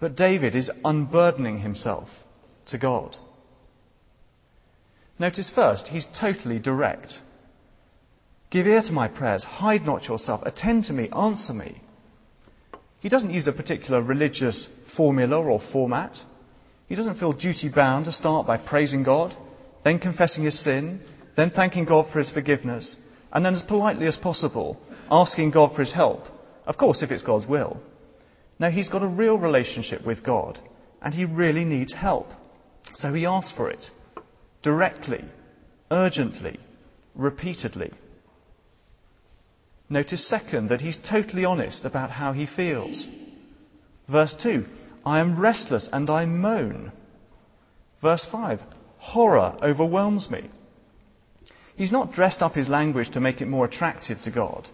But 0.00 0.16
David 0.16 0.56
is 0.56 0.70
unburdening 0.82 1.58
himself 1.58 2.08
to 2.68 2.78
God. 2.78 3.18
Notice 5.18 5.50
first, 5.54 5.88
he's 5.88 6.06
totally 6.18 6.58
direct. 6.58 7.18
Give 8.48 8.66
ear 8.66 8.80
to 8.80 8.92
my 8.92 9.08
prayers, 9.08 9.44
hide 9.44 9.84
not 9.84 10.08
yourself, 10.08 10.40
attend 10.46 10.84
to 10.84 10.94
me, 10.94 11.10
answer 11.10 11.52
me. 11.52 11.82
He 13.00 13.08
doesn't 13.08 13.32
use 13.32 13.46
a 13.46 13.52
particular 13.52 14.02
religious 14.02 14.68
formula 14.96 15.42
or 15.42 15.60
format. 15.72 16.18
He 16.86 16.94
doesn't 16.94 17.18
feel 17.18 17.32
duty 17.32 17.68
bound 17.68 18.04
to 18.04 18.12
start 18.12 18.46
by 18.46 18.58
praising 18.58 19.02
God, 19.02 19.34
then 19.84 19.98
confessing 19.98 20.44
his 20.44 20.62
sin, 20.62 21.00
then 21.36 21.50
thanking 21.50 21.84
God 21.84 22.12
for 22.12 22.18
his 22.18 22.30
forgiveness, 22.30 22.96
and 23.32 23.44
then 23.44 23.54
as 23.54 23.62
politely 23.62 24.06
as 24.06 24.16
possible 24.16 24.78
asking 25.10 25.50
God 25.50 25.74
for 25.74 25.82
his 25.82 25.92
help. 25.92 26.20
Of 26.66 26.76
course, 26.76 27.02
if 27.02 27.10
it's 27.10 27.22
God's 27.22 27.46
will. 27.46 27.80
No, 28.58 28.70
he's 28.70 28.88
got 28.88 29.02
a 29.02 29.08
real 29.08 29.38
relationship 29.38 30.04
with 30.04 30.22
God, 30.22 30.60
and 31.00 31.14
he 31.14 31.24
really 31.24 31.64
needs 31.64 31.94
help. 31.94 32.28
So 32.92 33.12
he 33.12 33.26
asks 33.26 33.56
for 33.56 33.70
it. 33.70 33.86
Directly, 34.62 35.24
urgently, 35.90 36.60
repeatedly. 37.14 37.92
Notice, 39.92 40.26
second, 40.26 40.68
that 40.68 40.80
he's 40.80 40.96
totally 40.96 41.44
honest 41.44 41.84
about 41.84 42.10
how 42.12 42.32
he 42.32 42.46
feels. 42.46 43.08
Verse 44.08 44.34
2 44.40 44.64
I 45.04 45.18
am 45.18 45.38
restless 45.38 45.88
and 45.92 46.08
I 46.08 46.26
moan. 46.26 46.92
Verse 48.00 48.24
5 48.30 48.60
Horror 48.98 49.56
overwhelms 49.62 50.30
me. 50.30 50.48
He's 51.74 51.90
not 51.90 52.12
dressed 52.12 52.40
up 52.40 52.54
his 52.54 52.68
language 52.68 53.10
to 53.12 53.20
make 53.20 53.40
it 53.40 53.48
more 53.48 53.64
attractive 53.64 54.22
to 54.22 54.30
God. 54.30 54.68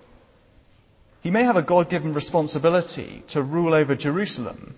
He 1.23 1.31
may 1.31 1.45
have 1.45 1.57
a 1.57 1.63
God 1.63 1.89
given 1.89 2.13
responsibility 2.13 3.25
to 3.31 3.43
rule 3.43 3.75
over 3.75 3.97
Jerusalem, 3.97 4.75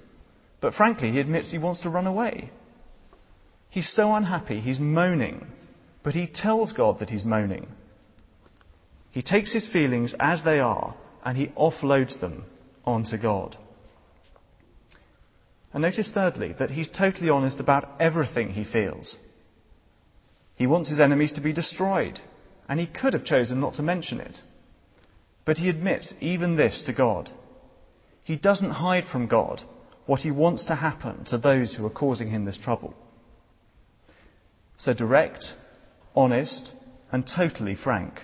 but 0.61 0.75
frankly, 0.75 1.11
he 1.11 1.21
admits 1.21 1.51
he 1.51 1.59
wants 1.59 1.81
to 1.81 1.91
run 1.91 2.07
away. 2.07 2.51
He's 3.71 3.91
so 3.91 4.15
unhappy, 4.15 4.61
he's 4.61 4.79
moaning, 4.79 5.47
but 6.03 6.15
he 6.15 6.27
tells 6.27 6.73
God 6.73 7.01
that 7.01 7.11
he's 7.11 7.25
moaning. 7.25 7.67
He 9.19 9.23
takes 9.23 9.53
his 9.53 9.67
feelings 9.67 10.15
as 10.21 10.45
they 10.45 10.61
are 10.61 10.95
and 11.25 11.37
he 11.37 11.49
offloads 11.49 12.21
them 12.21 12.45
onto 12.85 13.19
God. 13.19 13.57
And 15.73 15.83
notice, 15.83 16.09
thirdly, 16.09 16.55
that 16.61 16.71
he's 16.71 16.89
totally 16.89 17.29
honest 17.29 17.59
about 17.59 18.01
everything 18.01 18.51
he 18.51 18.63
feels. 18.63 19.17
He 20.55 20.69
wants 20.69 20.89
his 20.89 21.01
enemies 21.01 21.33
to 21.33 21.41
be 21.41 21.53
destroyed, 21.53 22.21
and 22.69 22.79
he 22.79 22.87
could 22.87 23.13
have 23.13 23.25
chosen 23.25 23.59
not 23.59 23.75
to 23.75 23.83
mention 23.83 24.21
it. 24.21 24.39
But 25.45 25.59
he 25.59 25.69
admits 25.69 26.15
even 26.21 26.55
this 26.55 26.85
to 26.87 26.93
God. 26.93 27.29
He 28.23 28.37
doesn't 28.37 28.71
hide 28.71 29.07
from 29.11 29.27
God 29.27 29.63
what 30.07 30.21
he 30.21 30.31
wants 30.31 30.67
to 30.67 30.77
happen 30.77 31.25
to 31.25 31.39
those 31.39 31.75
who 31.75 31.85
are 31.85 31.91
causing 31.91 32.31
him 32.31 32.45
this 32.45 32.57
trouble. 32.57 32.95
So 34.77 34.95
direct, 34.95 35.45
honest, 36.15 36.71
and 37.11 37.27
totally 37.27 37.75
frank. 37.75 38.21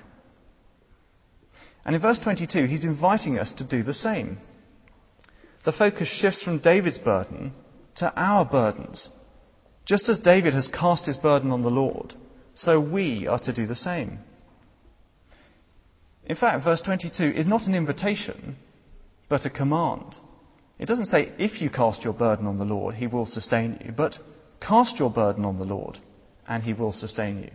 And 1.85 1.95
in 1.95 2.01
verse 2.01 2.21
22, 2.21 2.65
he's 2.65 2.85
inviting 2.85 3.39
us 3.39 3.53
to 3.55 3.65
do 3.65 3.83
the 3.83 3.95
same 3.95 4.39
the 5.65 5.73
focus 5.73 6.09
shifts 6.09 6.43
from 6.43 6.59
David's 6.59 6.99
burden 6.99 7.53
to 7.97 8.13
our 8.17 8.45
burdens. 8.45 9.09
Just 9.87 10.09
as 10.09 10.19
David 10.19 10.55
has 10.55 10.69
cast 10.69 11.07
his 11.07 11.17
burden 11.17 11.51
on 11.51 11.63
the 11.63 11.71
Lord, 11.71 12.15
so 12.55 12.81
we 12.81 13.27
are 13.27 13.39
to 13.41 13.53
do 13.53 13.67
the 13.67 13.77
same. 13.77 14.19
In 16.27 16.37
fact, 16.37 16.65
verse 16.65 16.81
22 16.83 17.25
is 17.25 17.47
not 17.47 17.67
an 17.67 17.75
invitation, 17.75 18.57
but 19.29 19.45
a 19.45 19.51
command. 19.51 20.17
It 20.79 20.87
doesn't 20.87 21.07
say, 21.07 21.33
if 21.39 21.61
you 21.61 21.71
cast 21.71 22.03
your 22.03 22.15
burden 22.15 22.47
on 22.47 22.59
the 22.59 22.65
Lord, 22.65 22.95
he 22.95 23.07
will 23.07 23.27
sustain 23.27 23.79
you, 23.85 23.93
but 23.93 24.19
cast 24.61 24.99
your 24.99 25.11
burden 25.11 25.45
on 25.45 25.59
the 25.59 25.65
Lord, 25.65 25.99
and 26.49 26.63
he 26.63 26.73
will 26.73 26.93
sustain 26.93 27.43
you. 27.43 27.51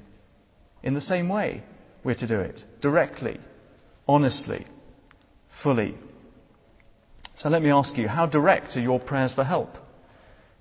In 0.83 0.93
the 0.93 1.01
same 1.01 1.29
way, 1.29 1.63
we're 2.03 2.15
to 2.15 2.27
do 2.27 2.39
it 2.39 2.63
directly, 2.81 3.39
honestly, 4.09 4.65
fully, 5.61 5.93
so 7.35 7.47
let 7.47 7.61
me 7.61 7.69
ask 7.69 7.95
you, 7.95 8.07
how 8.07 8.25
direct 8.25 8.75
are 8.75 8.81
your 8.81 8.99
prayers 8.99 9.33
for 9.33 9.43
help? 9.43 9.69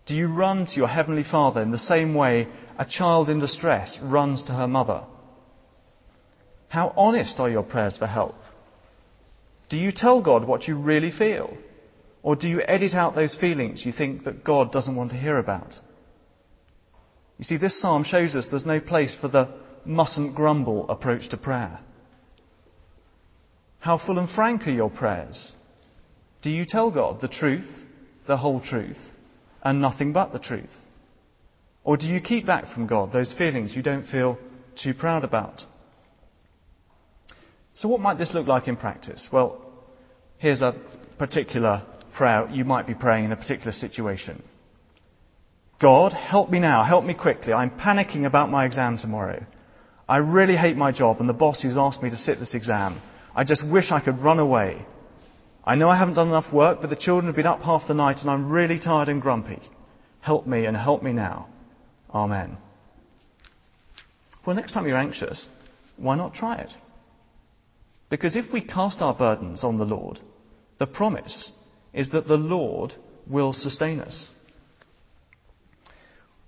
Do 0.05 0.15
you 0.15 0.27
run 0.27 0.67
to 0.67 0.77
your 0.77 0.87
Heavenly 0.87 1.25
Father 1.25 1.63
in 1.63 1.71
the 1.71 1.79
same 1.79 2.15
way 2.15 2.47
a 2.79 2.85
child 2.85 3.31
in 3.31 3.41
distress 3.41 3.99
runs 4.03 4.43
to 4.45 4.53
her 4.53 4.69
mother? 4.69 5.03
How 6.69 6.93
honest 6.95 7.41
are 7.41 7.49
your 7.49 7.63
prayers 7.63 7.97
for 7.97 8.07
help? 8.07 8.35
Do 9.71 9.79
you 9.79 9.93
tell 9.93 10.23
God 10.23 10.47
what 10.47 10.69
you 10.69 10.77
really 10.77 11.11
feel? 11.11 11.57
Or 12.23 12.37
do 12.37 12.49
you 12.49 12.61
edit 12.61 12.93
out 12.93 13.15
those 13.15 13.35
feelings 13.35 13.87
you 13.87 13.93
think 13.93 14.25
that 14.25 14.45
God 14.45 14.73
doesn't 14.73 14.95
want 14.95 15.13
to 15.13 15.17
hear 15.17 15.39
about? 15.39 15.75
You 17.39 17.45
see, 17.45 17.57
this 17.57 17.81
psalm 17.81 18.05
shows 18.05 18.37
us 18.37 18.47
there's 18.51 18.67
no 18.67 18.81
place 18.81 19.17
for 19.19 19.29
the 19.29 19.49
mustn't 19.87 20.37
grumble 20.37 20.87
approach 20.91 21.31
to 21.31 21.39
prayer. 21.39 21.81
How 23.81 23.99
full 23.99 24.19
and 24.19 24.29
frank 24.29 24.67
are 24.67 24.73
your 24.73 24.91
prayers? 24.91 25.53
Do 26.43 26.51
you 26.51 26.65
tell 26.67 26.91
God 26.91 27.21
the 27.21 27.29
truth, 27.29 27.69
the 28.27 28.37
whole 28.37 28.61
truth, 28.61 28.99
and 29.63 29.81
nothing 29.81 30.13
but 30.13 30.33
the 30.33 30.39
truth? 30.39 30.71
Or 31.85 31.97
do 31.97 32.07
you 32.07 32.21
keep 32.21 32.47
back 32.47 32.73
from 32.73 32.87
God 32.87 33.13
those 33.13 33.33
feelings 33.33 33.75
you 33.75 33.83
don't 33.83 34.07
feel 34.07 34.39
too 34.77 34.95
proud 34.95 35.25
about? 35.25 35.63
So, 37.75 37.89
what 37.89 38.01
might 38.01 38.19
this 38.19 38.35
look 38.35 38.47
like 38.47 38.69
in 38.69 38.77
practice? 38.77 39.29
Well, 39.33 39.61
here's 40.39 40.63
a 40.63 40.75
particular 41.19 41.85
prayer 42.17 42.49
you 42.51 42.65
might 42.65 42.87
be 42.87 42.95
praying 42.95 43.27
in 43.27 43.33
a 43.33 43.37
particular 43.37 43.73
situation. 43.73 44.43
God, 45.81 46.13
help 46.13 46.51
me 46.51 46.59
now, 46.59 46.83
help 46.83 47.05
me 47.05 47.15
quickly. 47.15 47.53
I'm 47.53 47.71
panicking 47.71 48.27
about 48.27 48.51
my 48.51 48.67
exam 48.67 48.99
tomorrow. 48.99 49.45
I 50.09 50.17
really 50.19 50.57
hate 50.57 50.77
my 50.77 50.91
job 50.91 51.21
and 51.21 51.29
the 51.29 51.35
boss 51.35 51.63
who's 51.63 51.77
asked 51.77 52.03
me 52.03 52.11
to 52.11 52.17
sit 52.17 52.41
this 52.41 52.55
exam. 52.55 53.01
I 53.39 53.45
just 53.45 53.65
wish 53.65 53.93
I 53.93 54.01
could 54.01 54.19
run 54.19 54.41
away. 54.41 54.85
I 55.65 55.77
know 55.77 55.89
I 55.89 55.97
haven't 55.97 56.15
done 56.15 56.27
enough 56.27 56.53
work, 56.53 56.81
but 56.81 56.91
the 56.91 56.97
children 56.97 57.27
have 57.27 57.37
been 57.37 57.47
up 57.47 57.61
half 57.61 57.87
the 57.87 57.95
night 57.95 58.19
and 58.21 58.29
I'm 58.29 58.51
really 58.51 58.81
tired 58.81 59.09
and 59.09 59.23
grumpy. 59.23 59.63
Help 60.19 60.45
me 60.49 60.65
and 60.65 60.77
help 60.77 61.05
me 61.05 61.13
now. 61.13 61.47
Amen. 62.13 62.59
Well, 64.45 64.57
next 64.57 64.73
time 64.73 64.89
you're 64.89 64.99
anxious, 64.99 65.47
why 65.97 66.17
not 66.17 66.35
try 66.35 66.57
it? 66.57 66.73
Because 68.11 68.35
if 68.35 68.53
we 68.53 68.61
cast 68.61 69.01
our 69.01 69.15
burdens 69.15 69.63
on 69.63 69.79
the 69.79 69.85
Lord, 69.85 70.19
the 70.81 70.89
promise 70.89 71.53
is 71.95 72.11
that 72.11 72.27
the 72.27 72.37
Lord 72.37 72.95
will 73.29 73.53
sustain 73.53 74.01
us. 74.01 74.31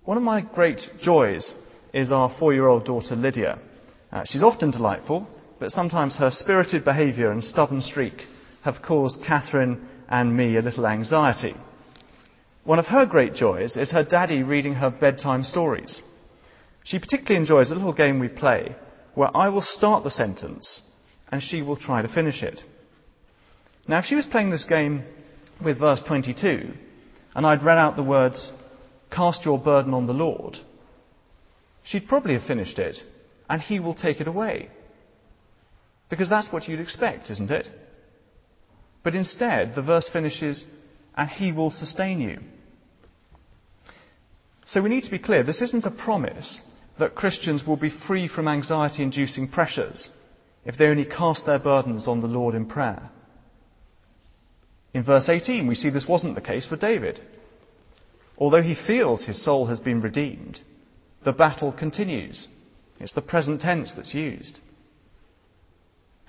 One 0.03 0.17
of 0.17 0.25
my 0.25 0.41
great 0.41 0.81
joys 1.01 1.55
is 1.95 2.11
our 2.11 2.35
four 2.41 2.53
year 2.53 2.67
old 2.67 2.85
daughter 2.85 3.15
Lydia. 3.15 3.61
Uh, 4.11 4.25
she's 4.25 4.43
often 4.43 4.73
delightful, 4.73 5.29
but 5.61 5.71
sometimes 5.71 6.17
her 6.17 6.31
spirited 6.31 6.85
behaviour 6.85 7.31
and 7.31 7.45
stubborn 7.45 7.83
streak 7.83 8.25
have 8.63 8.83
caused 8.83 9.23
Catherine 9.23 9.87
and 10.09 10.35
me 10.35 10.57
a 10.57 10.63
little 10.63 10.87
anxiety. 10.87 11.55
One 12.65 12.79
of 12.79 12.87
her 12.87 13.05
great 13.05 13.35
joys 13.35 13.77
is 13.77 13.93
her 13.93 14.03
daddy 14.03 14.43
reading 14.43 14.75
her 14.75 14.91
bedtime 14.91 15.45
stories. 15.45 16.01
She 16.83 16.99
particularly 16.99 17.37
enjoys 17.37 17.71
a 17.71 17.75
little 17.75 17.93
game 17.93 18.19
we 18.19 18.29
play 18.29 18.75
where 19.15 19.35
I 19.37 19.51
will 19.51 19.61
start 19.61 20.03
the 20.03 20.11
sentence 20.11 20.81
and 21.31 21.43
she 21.43 21.61
will 21.61 21.77
try 21.77 22.01
to 22.01 22.09
finish 22.09 22.43
it. 22.43 22.63
Now, 23.87 23.99
if 23.99 24.07
she 24.07 24.15
was 24.15 24.27
playing 24.27 24.51
this 24.51 24.65
game 24.65 25.05
with 25.63 25.79
verse 25.79 26.03
22 26.07 26.73
and 27.35 27.47
I'd 27.47 27.63
read 27.63 27.79
out 27.79 27.97
the 27.97 28.03
words, 28.03 28.51
cast 29.11 29.45
your 29.45 29.59
burden 29.59 29.93
on 29.93 30.07
the 30.07 30.15
Lord, 30.15 30.57
she'd 31.83 32.09
probably 32.09 32.33
have 32.33 32.45
finished 32.45 32.79
it 32.79 32.97
and 33.49 33.61
he 33.61 33.79
will 33.79 33.95
take 33.95 34.23
it 34.23 34.29
away. 34.29 34.71
Because 36.11 36.29
that's 36.29 36.53
what 36.53 36.69
you'd 36.69 36.81
expect, 36.81 37.31
isn't 37.31 37.51
it? 37.51 37.69
But 39.03 39.15
instead, 39.15 39.75
the 39.75 39.83
verse 39.83 40.09
finishes, 40.13 40.65
and 41.17 41.31
he 41.31 41.53
will 41.53 41.71
sustain 41.71 42.21
you. 42.21 42.41
So 44.65 44.83
we 44.83 44.91
need 44.91 45.05
to 45.05 45.11
be 45.11 45.19
clear 45.19 45.43
this 45.43 45.63
isn't 45.63 45.87
a 45.87 45.91
promise 45.91 46.61
that 46.99 47.15
Christians 47.15 47.67
will 47.67 47.77
be 47.77 47.91
free 47.91 48.29
from 48.29 48.47
anxiety 48.47 49.03
inducing 49.03 49.49
pressures 49.49 50.11
if 50.65 50.77
they 50.77 50.87
only 50.87 51.07
cast 51.07 51.47
their 51.47 51.59
burdens 51.59 52.07
on 52.07 52.21
the 52.21 52.27
Lord 52.27 52.55
in 52.55 52.67
prayer. 52.67 53.11
In 54.93 55.05
verse 55.05 55.29
18, 55.29 55.67
we 55.67 55.75
see 55.75 55.89
this 55.89 56.09
wasn't 56.09 56.35
the 56.35 56.41
case 56.41 56.67
for 56.67 56.77
David. 56.77 57.21
Although 58.37 58.63
he 58.63 58.75
feels 58.75 59.25
his 59.25 59.43
soul 59.43 59.67
has 59.67 59.81
been 59.81 60.01
redeemed, 60.01 60.61
the 61.25 61.33
battle 61.33 61.73
continues. 61.73 62.49
It's 62.99 63.15
the 63.15 63.23
present 63.23 63.61
tense 63.61 63.95
that's 63.95 64.15
used. 64.15 64.61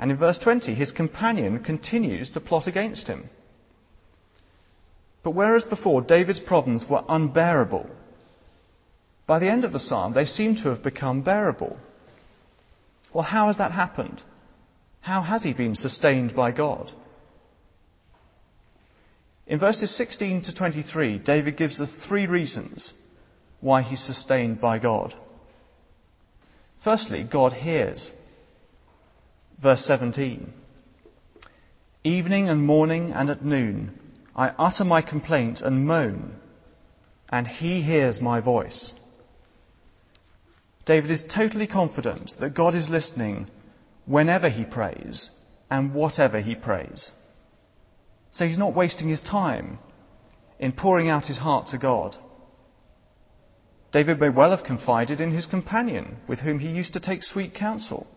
And 0.02 0.10
in 0.10 0.18
verse 0.18 0.40
20, 0.40 0.74
his 0.74 0.92
companion 0.92 1.64
continues 1.64 2.32
to 2.32 2.42
plot 2.42 2.66
against 2.66 3.06
him. 3.06 3.30
But 5.24 5.36
whereas 5.36 5.64
before 5.64 6.02
David's 6.02 6.40
problems 6.40 6.86
were 6.90 7.04
unbearable, 7.08 7.88
by 9.28 9.38
the 9.38 9.48
end 9.48 9.64
of 9.64 9.72
the 9.72 9.80
psalm 9.80 10.14
they 10.14 10.26
seem 10.26 10.56
to 10.56 10.70
have 10.70 10.82
become 10.82 11.22
bearable. 11.22 11.78
Well, 13.14 13.24
how 13.24 13.46
has 13.48 13.58
that 13.60 13.74
happened? 13.74 14.24
How 15.02 15.22
has 15.22 15.44
he 15.44 15.54
been 15.54 15.76
sustained 15.76 16.36
by 16.36 16.52
God? 16.52 16.92
In 19.46 19.60
verses 19.60 19.96
16 19.96 20.44
to 20.44 20.56
23, 20.56 21.20
David 21.20 21.58
gives 21.58 21.80
us 21.80 21.92
three 22.08 22.26
reasons 22.26 22.96
why 23.60 23.84
he's 23.84 24.04
sustained 24.04 24.60
by 24.60 24.80
God. 24.80 25.14
Firstly, 26.84 27.28
God 27.32 27.54
hears. 27.54 28.12
Verse 29.62 29.86
17. 29.86 30.54
Evening 32.04 32.50
and 32.50 32.66
morning 32.66 33.12
and 33.12 33.30
at 33.30 33.46
noon, 33.46 34.00
I 34.36 34.48
utter 34.58 34.84
my 34.84 35.04
complaint 35.04 35.62
and 35.62 35.86
moan, 35.86 36.38
and 37.30 37.48
he 37.48 37.84
hears 37.84 38.20
my 38.20 38.42
voice. 38.42 38.94
David 40.86 41.12
is 41.12 41.24
totally 41.34 41.68
confident 41.68 42.32
that 42.40 42.56
God 42.56 42.74
is 42.74 42.90
listening 42.90 43.52
whenever 44.06 44.50
he 44.50 44.66
prays 44.66 45.30
and 45.70 45.94
whatever 45.94 46.40
he 46.40 46.56
prays. 46.56 47.12
So 48.32 48.48
he's 48.48 48.58
not 48.58 48.76
wasting 48.76 49.10
his 49.10 49.22
time 49.22 49.78
in 50.58 50.72
pouring 50.72 51.08
out 51.08 51.28
his 51.28 51.38
heart 51.38 51.68
to 51.68 51.78
God. 51.78 52.16
David 53.92 54.20
may 54.20 54.30
well 54.30 54.56
have 54.56 54.66
confided 54.66 55.22
in 55.22 55.36
his 55.36 55.46
companion 55.46 56.18
with 56.28 56.40
whom 56.40 56.58
he 56.58 56.70
used 56.70 56.94
to 56.94 57.00
take 57.00 57.22
sweet 57.22 57.54
counsel. 57.54 58.08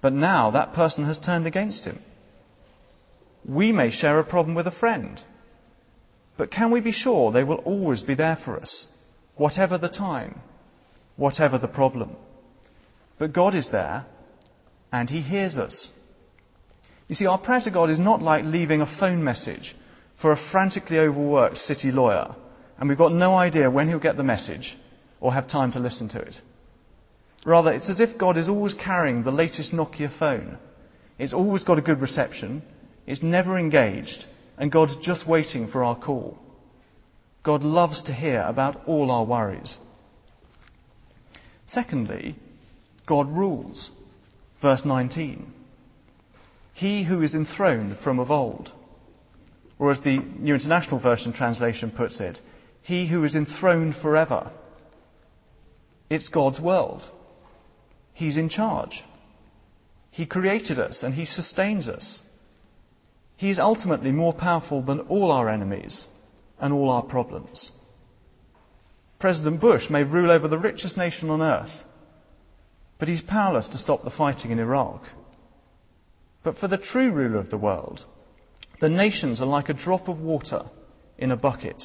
But 0.00 0.12
now 0.12 0.50
that 0.52 0.74
person 0.74 1.04
has 1.06 1.18
turned 1.18 1.46
against 1.46 1.84
him. 1.84 2.00
We 3.44 3.72
may 3.72 3.90
share 3.90 4.18
a 4.18 4.24
problem 4.24 4.54
with 4.54 4.66
a 4.66 4.72
friend. 4.78 5.20
But 6.36 6.50
can 6.50 6.70
we 6.70 6.80
be 6.80 6.92
sure 6.92 7.32
they 7.32 7.44
will 7.44 7.56
always 7.56 8.02
be 8.02 8.14
there 8.14 8.38
for 8.44 8.58
us, 8.60 8.86
whatever 9.36 9.76
the 9.76 9.88
time, 9.88 10.40
whatever 11.16 11.58
the 11.58 11.66
problem? 11.66 12.16
But 13.18 13.32
God 13.32 13.56
is 13.56 13.70
there, 13.70 14.06
and 14.92 15.10
He 15.10 15.20
hears 15.20 15.58
us. 15.58 15.90
You 17.08 17.16
see, 17.16 17.26
our 17.26 17.38
prayer 17.38 17.60
to 17.62 17.70
God 17.70 17.90
is 17.90 17.98
not 17.98 18.22
like 18.22 18.44
leaving 18.44 18.80
a 18.80 18.98
phone 19.00 19.24
message 19.24 19.74
for 20.20 20.30
a 20.30 20.50
frantically 20.52 20.98
overworked 20.98 21.58
city 21.58 21.90
lawyer, 21.90 22.36
and 22.78 22.88
we've 22.88 22.98
got 22.98 23.12
no 23.12 23.34
idea 23.34 23.70
when 23.70 23.88
he'll 23.88 23.98
get 23.98 24.16
the 24.16 24.22
message 24.22 24.76
or 25.20 25.32
have 25.32 25.48
time 25.48 25.72
to 25.72 25.80
listen 25.80 26.08
to 26.10 26.20
it. 26.20 26.34
Rather, 27.46 27.72
it's 27.72 27.88
as 27.88 28.00
if 28.00 28.18
God 28.18 28.36
is 28.36 28.48
always 28.48 28.74
carrying 28.74 29.22
the 29.22 29.30
latest 29.30 29.72
Nokia 29.72 30.16
phone. 30.18 30.58
It's 31.18 31.32
always 31.32 31.64
got 31.64 31.78
a 31.78 31.82
good 31.82 32.00
reception, 32.00 32.62
it's 33.06 33.22
never 33.22 33.58
engaged, 33.58 34.24
and 34.56 34.72
God's 34.72 34.96
just 34.96 35.28
waiting 35.28 35.68
for 35.68 35.84
our 35.84 35.96
call. 35.96 36.38
God 37.42 37.62
loves 37.62 38.02
to 38.02 38.12
hear 38.12 38.42
about 38.42 38.86
all 38.86 39.10
our 39.10 39.24
worries. 39.24 39.78
Secondly, 41.66 42.36
God 43.06 43.30
rules. 43.30 43.90
Verse 44.60 44.84
19. 44.84 45.52
He 46.74 47.04
who 47.04 47.22
is 47.22 47.34
enthroned 47.34 47.98
from 48.02 48.18
of 48.18 48.30
old. 48.30 48.72
Or 49.78 49.90
as 49.90 50.00
the 50.00 50.18
New 50.18 50.54
International 50.54 51.00
Version 51.00 51.32
translation 51.32 51.90
puts 51.90 52.20
it, 52.20 52.38
He 52.82 53.06
who 53.06 53.22
is 53.24 53.34
enthroned 53.34 53.96
forever. 53.96 54.52
It's 56.10 56.28
God's 56.28 56.60
world. 56.60 57.08
He's 58.18 58.36
in 58.36 58.48
charge. 58.48 59.04
He 60.10 60.26
created 60.26 60.80
us 60.80 61.04
and 61.04 61.14
He 61.14 61.24
sustains 61.24 61.88
us. 61.88 62.18
He 63.36 63.48
is 63.48 63.60
ultimately 63.60 64.10
more 64.10 64.32
powerful 64.32 64.82
than 64.82 64.98
all 65.02 65.30
our 65.30 65.48
enemies 65.48 66.04
and 66.58 66.74
all 66.74 66.90
our 66.90 67.04
problems. 67.04 67.70
President 69.20 69.60
Bush 69.60 69.88
may 69.88 70.02
rule 70.02 70.32
over 70.32 70.48
the 70.48 70.58
richest 70.58 70.96
nation 70.96 71.30
on 71.30 71.40
earth, 71.40 71.84
but 72.98 73.06
he's 73.06 73.22
powerless 73.22 73.68
to 73.68 73.78
stop 73.78 74.02
the 74.02 74.10
fighting 74.10 74.50
in 74.50 74.58
Iraq. 74.58 75.04
But 76.42 76.58
for 76.58 76.66
the 76.66 76.76
true 76.76 77.12
ruler 77.12 77.38
of 77.38 77.50
the 77.50 77.56
world, 77.56 78.04
the 78.80 78.88
nations 78.88 79.40
are 79.40 79.46
like 79.46 79.68
a 79.68 79.74
drop 79.74 80.08
of 80.08 80.18
water 80.18 80.62
in 81.18 81.30
a 81.30 81.36
bucket. 81.36 81.84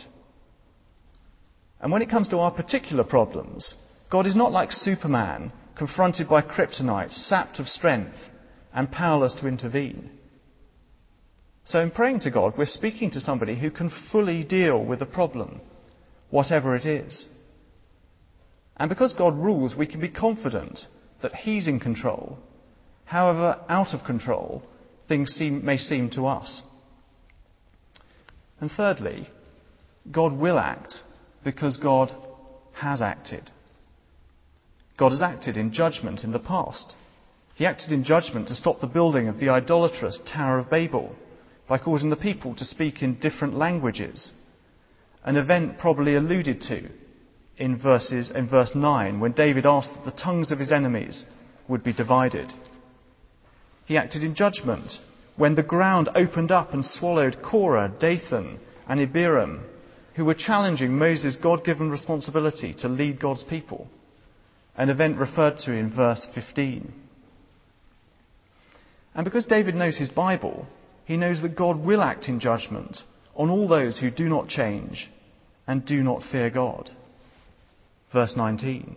And 1.80 1.92
when 1.92 2.02
it 2.02 2.10
comes 2.10 2.30
to 2.30 2.40
our 2.40 2.50
particular 2.50 3.04
problems, 3.04 3.76
God 4.10 4.26
is 4.26 4.36
not 4.36 4.52
like 4.52 4.72
Superman, 4.72 5.52
confronted 5.78 6.30
by 6.30 6.42
kryptonite, 6.42 7.12
sapped 7.12 7.60
of 7.60 7.68
strength, 7.68 8.18
and 8.74 8.92
powerless 8.92 9.36
to 9.36 9.48
intervene. 9.48 10.10
So, 11.66 11.80
in 11.80 11.92
praying 11.92 12.22
to 12.22 12.32
God, 12.32 12.54
we're 12.58 12.66
speaking 12.66 13.12
to 13.12 13.20
somebody 13.20 13.58
who 13.58 13.72
can 13.72 13.92
fully 14.12 14.44
deal 14.44 14.84
with 14.84 15.00
the 15.00 15.06
problem, 15.06 15.62
whatever 16.30 16.76
it 16.76 16.86
is. 16.86 17.28
And 18.76 18.90
because 18.90 19.14
God 19.14 19.38
rules, 19.38 19.76
we 19.76 19.88
can 19.88 20.02
be 20.02 20.10
confident 20.10 20.88
that 21.22 21.36
He's 21.36 21.68
in 21.68 21.80
control 21.80 22.40
however 23.06 23.60
out 23.70 23.94
of 23.94 24.04
control 24.06 24.64
things 25.08 25.32
seem, 25.32 25.64
may 25.64 25.78
seem 25.78 26.10
to 26.12 26.26
us. 26.26 26.62
And 28.60 28.72
thirdly, 28.72 29.30
God 30.12 30.34
will 30.34 30.58
act 30.58 30.96
because 31.44 31.78
God 31.78 32.12
has 32.74 33.02
acted. 33.02 33.52
God 34.98 35.12
has 35.12 35.22
acted 35.22 35.58
in 35.58 35.74
judgment 35.74 36.24
in 36.24 36.32
the 36.32 36.40
past. 36.40 36.94
He 37.56 37.66
acted 37.66 37.92
in 37.92 38.04
judgment 38.04 38.48
to 38.48 38.56
stop 38.56 38.80
the 38.80 38.88
building 38.88 39.28
of 39.28 39.40
the 39.40 39.50
idolatrous 39.50 40.20
Tower 40.26 40.60
of 40.60 40.70
Babel 40.70 41.16
by 41.68 41.78
causing 41.78 42.10
the 42.10 42.16
people 42.16 42.56
to 42.56 42.66
speak 42.66 43.02
in 43.02 43.20
different 43.20 43.56
languages. 43.56 44.32
An 45.24 45.38
event 45.38 45.78
probably 45.78 46.16
alluded 46.16 46.62
to 46.62 46.90
in 47.58 47.78
verses 47.78 48.32
in 48.32 48.50
verse 48.50 48.74
9 48.76 49.20
when 49.20 49.32
David 49.32 49.66
asked 49.66 49.94
that 49.94 50.06
the 50.06 50.22
tongues 50.22 50.52
of 50.52 50.60
his 50.60 50.72
enemies 50.72 51.24
would 51.68 51.84
be 51.84 51.94
divided. 51.94 52.52
He 53.86 53.98
acted 53.98 54.24
in 54.24 54.36
judgment 54.36 54.98
when 55.36 55.56
the 55.56 55.64
ground 55.64 56.10
opened 56.16 56.52
up 56.52 56.74
and 56.74 56.86
swallowed 56.86 57.42
Korah, 57.42 57.94
Dathan, 58.00 58.60
and 58.88 59.00
Abiram, 59.00 59.64
who 60.16 60.26
were 60.26 60.36
challenging 60.36 60.98
Moses' 60.98 61.36
God 61.36 61.64
given 61.64 61.90
responsibility 61.90 62.74
to 62.80 62.88
lead 62.88 63.20
God's 63.20 63.44
people, 63.44 63.88
an 64.76 64.90
event 64.90 65.18
referred 65.18 65.58
to 65.60 65.72
in 65.72 65.96
verse 65.96 66.26
15. 66.34 66.94
And 69.16 69.26
because 69.26 69.46
David 69.46 69.76
knows 69.76 69.98
his 69.98 70.10
Bible, 70.10 70.68
he 71.06 71.18
knows 71.18 71.42
that 71.42 71.56
God 71.56 71.78
will 71.78 72.02
act 72.02 72.28
in 72.28 72.40
judgment 72.40 73.00
on 73.36 73.50
all 73.50 73.68
those 73.68 74.00
who 74.00 74.10
do 74.10 74.28
not 74.28 74.48
change 74.48 75.10
and 75.68 75.86
do 75.86 76.02
not 76.02 76.24
fear 76.24 76.50
God. 76.50 76.90
Verse 78.12 78.36
19 78.36 78.96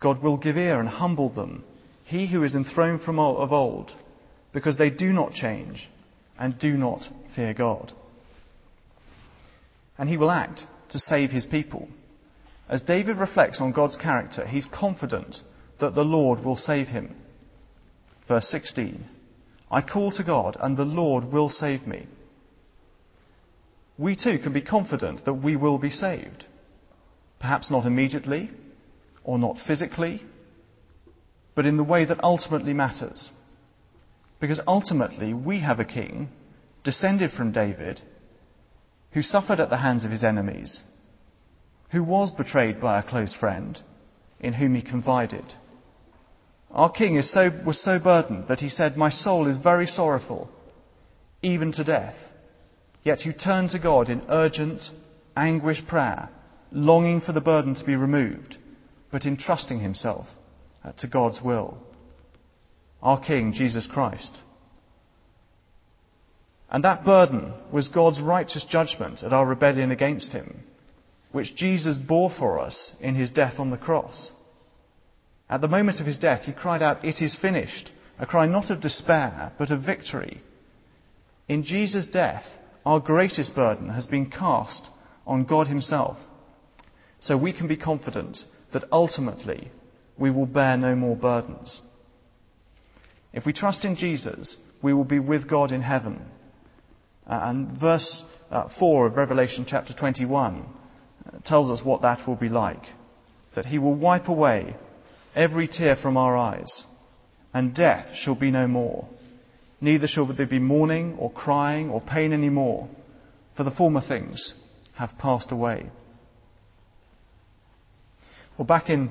God 0.00 0.22
will 0.22 0.36
give 0.36 0.56
ear 0.56 0.80
and 0.80 0.88
humble 0.88 1.28
them 1.28 1.64
he 2.10 2.26
who 2.26 2.42
is 2.42 2.56
enthroned 2.56 3.02
from 3.02 3.20
of 3.20 3.52
old, 3.52 3.92
because 4.52 4.76
they 4.76 4.90
do 4.90 5.12
not 5.12 5.32
change 5.32 5.88
and 6.36 6.58
do 6.58 6.76
not 6.76 7.08
fear 7.36 7.54
God. 7.54 7.92
And 9.96 10.08
he 10.08 10.16
will 10.16 10.32
act 10.32 10.62
to 10.88 10.98
save 10.98 11.30
his 11.30 11.46
people. 11.46 11.88
As 12.70 12.82
David 12.82 13.16
reflects 13.16 13.60
on 13.60 13.72
God's 13.72 13.96
character, 13.96 14.46
he's 14.46 14.66
confident 14.72 15.40
that 15.80 15.96
the 15.96 16.04
Lord 16.04 16.44
will 16.44 16.54
save 16.54 16.86
him. 16.86 17.16
Verse 18.28 18.48
16 18.48 19.06
I 19.72 19.82
call 19.82 20.12
to 20.12 20.24
God, 20.24 20.56
and 20.60 20.76
the 20.76 20.84
Lord 20.84 21.24
will 21.32 21.48
save 21.48 21.86
me. 21.86 22.06
We 23.98 24.14
too 24.16 24.38
can 24.38 24.52
be 24.52 24.62
confident 24.62 25.24
that 25.24 25.34
we 25.34 25.56
will 25.56 25.78
be 25.78 25.90
saved. 25.90 26.44
Perhaps 27.40 27.70
not 27.70 27.86
immediately, 27.86 28.50
or 29.24 29.38
not 29.38 29.58
physically, 29.58 30.22
but 31.54 31.66
in 31.66 31.76
the 31.76 31.84
way 31.84 32.04
that 32.04 32.22
ultimately 32.22 32.72
matters. 32.72 33.30
Because 34.40 34.60
ultimately, 34.66 35.34
we 35.34 35.60
have 35.60 35.80
a 35.80 35.84
king, 35.84 36.28
descended 36.84 37.32
from 37.32 37.52
David, 37.52 38.00
who 39.12 39.22
suffered 39.22 39.60
at 39.60 39.70
the 39.70 39.76
hands 39.76 40.04
of 40.04 40.10
his 40.10 40.24
enemies, 40.24 40.82
who 41.90 42.02
was 42.02 42.30
betrayed 42.30 42.80
by 42.80 42.98
a 42.98 43.02
close 43.02 43.34
friend, 43.34 43.78
in 44.40 44.52
whom 44.52 44.74
he 44.74 44.82
confided. 44.82 45.44
Our 46.70 46.90
king 46.90 47.20
so, 47.22 47.50
was 47.66 47.82
so 47.82 47.98
burdened 47.98 48.46
that 48.48 48.60
he 48.60 48.68
said, 48.68 48.96
My 48.96 49.10
soul 49.10 49.48
is 49.48 49.58
very 49.58 49.86
sorrowful, 49.86 50.48
even 51.42 51.72
to 51.72 51.84
death. 51.84 52.16
Yet 53.02 53.20
he 53.20 53.32
turned 53.32 53.70
to 53.70 53.78
God 53.78 54.08
in 54.08 54.22
urgent, 54.28 54.82
anguished 55.36 55.88
prayer, 55.88 56.28
longing 56.70 57.20
for 57.20 57.32
the 57.32 57.40
burden 57.40 57.74
to 57.74 57.84
be 57.84 57.96
removed, 57.96 58.56
but 59.10 59.26
entrusting 59.26 59.80
himself 59.80 60.26
uh, 60.84 60.92
to 60.98 61.08
God's 61.08 61.40
will. 61.42 61.78
Our 63.02 63.18
King, 63.18 63.52
Jesus 63.52 63.88
Christ. 63.90 64.38
And 66.70 66.84
that 66.84 67.04
burden 67.04 67.52
was 67.72 67.88
God's 67.88 68.20
righteous 68.20 68.64
judgment 68.64 69.22
at 69.22 69.32
our 69.32 69.46
rebellion 69.46 69.90
against 69.90 70.32
Him, 70.32 70.62
which 71.32 71.54
Jesus 71.54 71.96
bore 71.96 72.30
for 72.30 72.58
us 72.58 72.92
in 73.00 73.14
His 73.14 73.30
death 73.30 73.58
on 73.58 73.70
the 73.70 73.76
cross. 73.76 74.32
At 75.48 75.60
the 75.60 75.68
moment 75.68 76.00
of 76.00 76.06
His 76.06 76.18
death, 76.18 76.44
He 76.44 76.52
cried 76.52 76.82
out, 76.82 77.04
It 77.04 77.20
is 77.20 77.36
finished, 77.36 77.90
a 78.18 78.26
cry 78.26 78.46
not 78.46 78.70
of 78.70 78.80
despair, 78.80 79.52
but 79.58 79.70
of 79.70 79.82
victory. 79.82 80.42
In 81.48 81.62
Jesus' 81.62 82.06
death, 82.06 82.44
our 82.84 83.00
greatest 83.00 83.54
burden 83.54 83.90
has 83.90 84.06
been 84.06 84.30
cast 84.30 84.88
on 85.26 85.44
God 85.44 85.66
Himself. 85.66 86.16
So 87.20 87.36
we 87.36 87.52
can 87.52 87.68
be 87.68 87.76
confident 87.76 88.38
that 88.72 88.84
ultimately 88.90 89.70
we 90.18 90.30
will 90.30 90.46
bear 90.46 90.76
no 90.76 90.94
more 90.94 91.16
burdens. 91.16 91.82
If 93.32 93.46
we 93.46 93.52
trust 93.52 93.84
in 93.84 93.96
Jesus, 93.96 94.56
we 94.82 94.92
will 94.92 95.04
be 95.04 95.18
with 95.18 95.48
God 95.48 95.72
in 95.72 95.82
heaven. 95.82 96.22
Uh, 97.26 97.40
and 97.44 97.78
verse 97.78 98.24
uh, 98.50 98.68
4 98.78 99.06
of 99.06 99.16
Revelation 99.16 99.64
chapter 99.68 99.94
21 99.94 100.56
uh, 100.56 100.79
tells 101.44 101.70
us 101.70 101.84
what 101.84 102.02
that 102.02 102.26
will 102.26 102.36
be 102.36 102.48
like. 102.48 102.82
That 103.54 103.66
he 103.66 103.78
will 103.78 103.94
wipe 103.94 104.28
away 104.28 104.76
every 105.34 105.68
tear 105.68 105.96
from 105.96 106.16
our 106.16 106.36
eyes, 106.36 106.84
and 107.52 107.74
death 107.74 108.14
shall 108.14 108.34
be 108.34 108.50
no 108.50 108.66
more. 108.66 109.08
Neither 109.80 110.06
shall 110.06 110.26
there 110.26 110.46
be 110.46 110.58
mourning 110.58 111.16
or 111.18 111.32
crying 111.32 111.90
or 111.90 112.00
pain 112.00 112.32
any 112.32 112.50
more, 112.50 112.88
for 113.56 113.64
the 113.64 113.70
former 113.70 114.00
things 114.00 114.54
have 114.96 115.10
passed 115.18 115.50
away. 115.50 115.90
Well, 118.58 118.66
back 118.66 118.90
in 118.90 119.10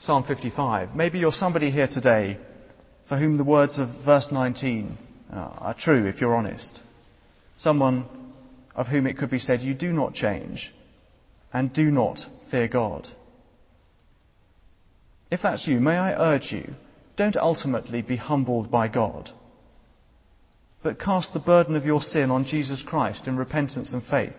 Psalm 0.00 0.24
55, 0.24 0.94
maybe 0.94 1.18
you're 1.18 1.32
somebody 1.32 1.70
here 1.70 1.88
today 1.92 2.38
for 3.08 3.18
whom 3.18 3.36
the 3.36 3.44
words 3.44 3.78
of 3.78 3.88
verse 4.04 4.28
19 4.32 4.96
uh, 5.30 5.36
are 5.36 5.74
true 5.78 6.06
if 6.06 6.20
you're 6.20 6.34
honest. 6.34 6.80
Someone 7.58 8.06
of 8.74 8.86
whom 8.86 9.06
it 9.06 9.18
could 9.18 9.30
be 9.30 9.38
said, 9.38 9.60
You 9.60 9.74
do 9.74 9.92
not 9.92 10.14
change 10.14 10.72
and 11.52 11.72
do 11.72 11.90
not 11.90 12.18
fear 12.50 12.68
God. 12.68 13.08
If 15.30 15.40
that's 15.42 15.66
you, 15.66 15.80
may 15.80 15.96
I 15.96 16.34
urge 16.34 16.52
you, 16.52 16.74
don't 17.16 17.36
ultimately 17.36 18.02
be 18.02 18.16
humbled 18.16 18.70
by 18.70 18.88
God, 18.88 19.30
but 20.82 21.00
cast 21.00 21.32
the 21.32 21.40
burden 21.40 21.76
of 21.76 21.84
your 21.84 22.00
sin 22.00 22.30
on 22.30 22.44
Jesus 22.44 22.82
Christ 22.86 23.26
in 23.26 23.36
repentance 23.36 23.92
and 23.92 24.02
faith, 24.02 24.36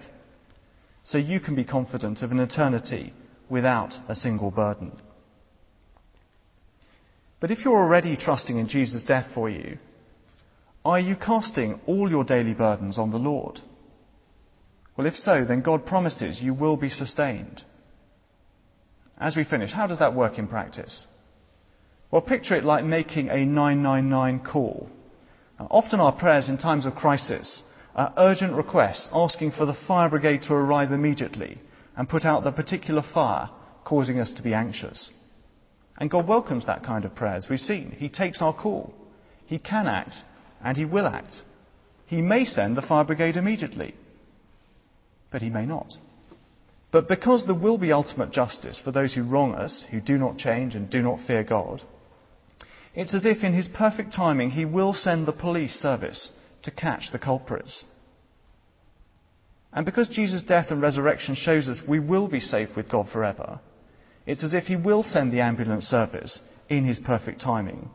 so 1.04 1.18
you 1.18 1.40
can 1.40 1.56
be 1.56 1.64
confident 1.64 2.22
of 2.22 2.32
an 2.32 2.40
eternity 2.40 3.14
without 3.50 3.94
a 4.08 4.16
single 4.16 4.52
burden. 4.52 4.92
But 7.40 7.52
if 7.52 7.64
you're 7.64 7.78
already 7.78 8.18
trusting 8.18 8.58
in 8.58 8.68
Jesus' 8.68 9.04
death 9.04 9.32
for 9.34 9.50
you, 9.50 9.78
are 10.84 11.00
you 11.00 11.16
casting 11.16 11.80
all 11.86 12.10
your 12.10 12.24
daily 12.24 12.54
burdens 12.54 12.98
on 12.98 13.12
the 13.12 13.18
Lord? 13.18 13.60
Well, 15.00 15.08
if 15.08 15.16
so, 15.16 15.46
then 15.46 15.62
God 15.62 15.86
promises 15.86 16.42
you 16.42 16.54
will 16.54 16.76
be 16.76 16.90
sustained. 16.90 17.64
As 19.18 19.34
we 19.34 19.46
finish, 19.46 19.72
how 19.72 19.88
does 19.88 20.00
that 20.00 20.14
work 20.14 20.38
in 20.38 20.46
practice? 20.46 21.08
Well, 22.12 22.20
picture 22.20 22.56
it 22.56 22.66
like 22.66 22.84
making 22.84 23.30
a 23.30 23.46
999 23.46 24.42
call. 24.42 24.90
often 25.58 26.02
our 26.02 26.12
prayers 26.12 26.50
in 26.50 26.58
times 26.58 26.86
of 26.86 26.96
crisis 26.96 27.64
are 27.96 28.14
urgent 28.18 28.58
requests 28.58 29.08
asking 29.14 29.52
for 29.52 29.66
the 29.66 29.78
fire 29.88 30.10
brigade 30.10 30.42
to 30.42 30.54
arrive 30.54 30.92
immediately 30.92 31.60
and 31.96 32.10
put 32.10 32.26
out 32.26 32.44
the 32.44 32.52
particular 32.52 33.02
fire 33.14 33.50
causing 33.86 34.20
us 34.20 34.34
to 34.34 34.44
be 34.44 34.54
anxious. 34.54 35.12
And 35.98 36.12
God 36.12 36.28
welcomes 36.28 36.66
that 36.66 36.84
kind 36.84 37.06
of 37.06 37.16
prayer, 37.16 37.36
as 37.36 37.48
we've 37.50 37.62
seen. 37.62 37.92
He 37.92 38.10
takes 38.10 38.42
our 38.42 38.54
call. 38.54 38.94
He 39.46 39.60
can 39.60 39.88
act, 39.88 40.18
and 40.62 40.76
He 40.76 40.84
will 40.84 41.08
act. 41.08 41.36
He 42.06 42.22
may 42.22 42.44
send 42.44 42.76
the 42.76 42.82
fire 42.82 43.06
brigade 43.06 43.38
immediately, 43.38 43.96
but 45.32 45.42
He 45.42 45.50
may 45.50 45.66
not. 45.66 45.94
But 46.92 47.08
because 47.08 47.46
there 47.46 47.56
will 47.56 47.78
be 47.78 47.92
ultimate 47.92 48.32
justice 48.32 48.80
for 48.84 48.92
those 48.92 49.14
who 49.14 49.24
wrong 49.24 49.54
us, 49.54 49.86
who 49.92 50.02
do 50.02 50.18
not 50.18 50.38
change 50.38 50.76
and 50.76 50.90
do 50.90 51.02
not 51.02 51.26
fear 51.26 51.44
God, 51.44 51.84
it's 52.96 53.14
as 53.14 53.26
if 53.26 53.44
in 53.44 53.54
His 53.54 53.68
perfect 53.68 54.14
timing 54.14 54.52
He 54.52 54.66
will 54.66 54.94
send 54.94 55.28
the 55.28 55.32
police 55.32 55.76
service 55.76 56.32
to 56.64 56.72
catch 56.72 57.12
the 57.12 57.20
culprits. 57.20 57.86
And 59.72 59.86
because 59.86 60.10
Jesus' 60.10 60.42
death 60.42 60.72
and 60.72 60.82
resurrection 60.82 61.36
shows 61.36 61.70
us 61.70 61.82
we 61.88 62.00
will 62.00 62.28
be 62.28 62.40
safe 62.40 62.76
with 62.76 62.90
God 62.90 63.08
forever, 63.10 63.60
it's 64.26 64.44
as 64.44 64.54
if 64.54 64.66
He 64.66 64.76
will 64.76 65.04
send 65.04 65.32
the 65.32 65.42
ambulance 65.42 65.86
service 65.86 66.42
in 66.70 66.86
His 66.86 67.00
perfect 67.00 67.40
timing. 67.40 67.90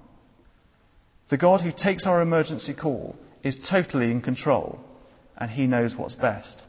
The 1.30 1.36
God 1.36 1.62
who 1.62 1.72
takes 1.72 2.06
our 2.06 2.22
emergency 2.22 2.74
call 2.74 3.16
is 3.42 3.58
totally 3.68 4.10
in 4.12 4.20
control, 4.20 4.78
and 5.36 5.50
He 5.50 5.66
knows 5.66 5.96
what's 5.96 6.14
best. 6.14 6.62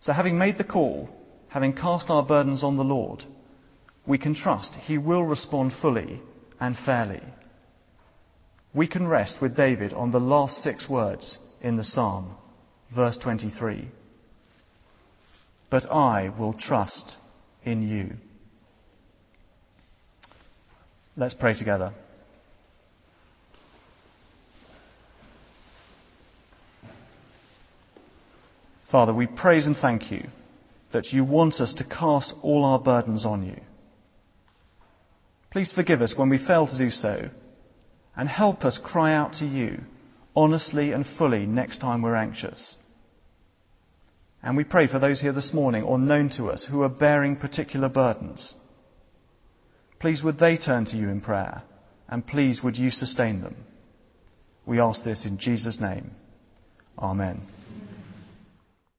So, 0.00 0.12
having 0.12 0.38
made 0.38 0.56
the 0.56 0.64
call, 0.64 1.10
having 1.48 1.74
cast 1.74 2.08
our 2.08 2.24
burdens 2.24 2.64
on 2.64 2.76
the 2.76 2.84
Lord, 2.84 3.24
we 4.06 4.18
can 4.18 4.34
trust 4.34 4.74
He 4.74 4.96
will 4.96 5.24
respond 5.24 5.72
fully 5.80 6.20
and 6.58 6.76
fairly. 6.76 7.20
We 8.72 8.86
can 8.86 9.06
rest 9.06 9.42
with 9.42 9.56
David 9.56 9.92
on 9.92 10.12
the 10.12 10.20
last 10.20 10.62
six 10.62 10.88
words 10.88 11.38
in 11.60 11.76
the 11.76 11.84
psalm, 11.84 12.36
verse 12.94 13.18
23. 13.18 13.88
But 15.70 15.90
I 15.90 16.30
will 16.30 16.52
trust 16.52 17.16
in 17.64 17.82
you. 17.82 18.16
Let's 21.16 21.34
pray 21.34 21.54
together. 21.54 21.92
Father, 28.90 29.14
we 29.14 29.26
praise 29.26 29.66
and 29.66 29.76
thank 29.76 30.10
you 30.10 30.26
that 30.92 31.12
you 31.12 31.24
want 31.24 31.54
us 31.60 31.74
to 31.74 31.84
cast 31.84 32.34
all 32.42 32.64
our 32.64 32.80
burdens 32.80 33.24
on 33.24 33.46
you. 33.46 33.60
Please 35.52 35.72
forgive 35.72 36.02
us 36.02 36.14
when 36.16 36.28
we 36.28 36.44
fail 36.44 36.66
to 36.66 36.78
do 36.78 36.90
so 36.90 37.28
and 38.16 38.28
help 38.28 38.64
us 38.64 38.80
cry 38.82 39.14
out 39.14 39.34
to 39.34 39.46
you 39.46 39.80
honestly 40.34 40.92
and 40.92 41.06
fully 41.06 41.46
next 41.46 41.78
time 41.78 42.02
we're 42.02 42.16
anxious. 42.16 42.76
And 44.42 44.56
we 44.56 44.64
pray 44.64 44.86
for 44.86 44.98
those 44.98 45.20
here 45.20 45.32
this 45.32 45.52
morning 45.52 45.82
or 45.82 45.98
known 45.98 46.30
to 46.36 46.46
us 46.46 46.66
who 46.68 46.82
are 46.82 46.88
bearing 46.88 47.36
particular 47.36 47.88
burdens. 47.88 48.54
Please 50.00 50.22
would 50.22 50.38
they 50.38 50.56
turn 50.56 50.86
to 50.86 50.96
you 50.96 51.08
in 51.08 51.20
prayer 51.20 51.62
and 52.08 52.26
please 52.26 52.62
would 52.62 52.76
you 52.76 52.90
sustain 52.90 53.42
them. 53.42 53.56
We 54.66 54.80
ask 54.80 55.04
this 55.04 55.26
in 55.26 55.38
Jesus' 55.38 55.80
name. 55.80 56.12
Amen. 56.98 57.42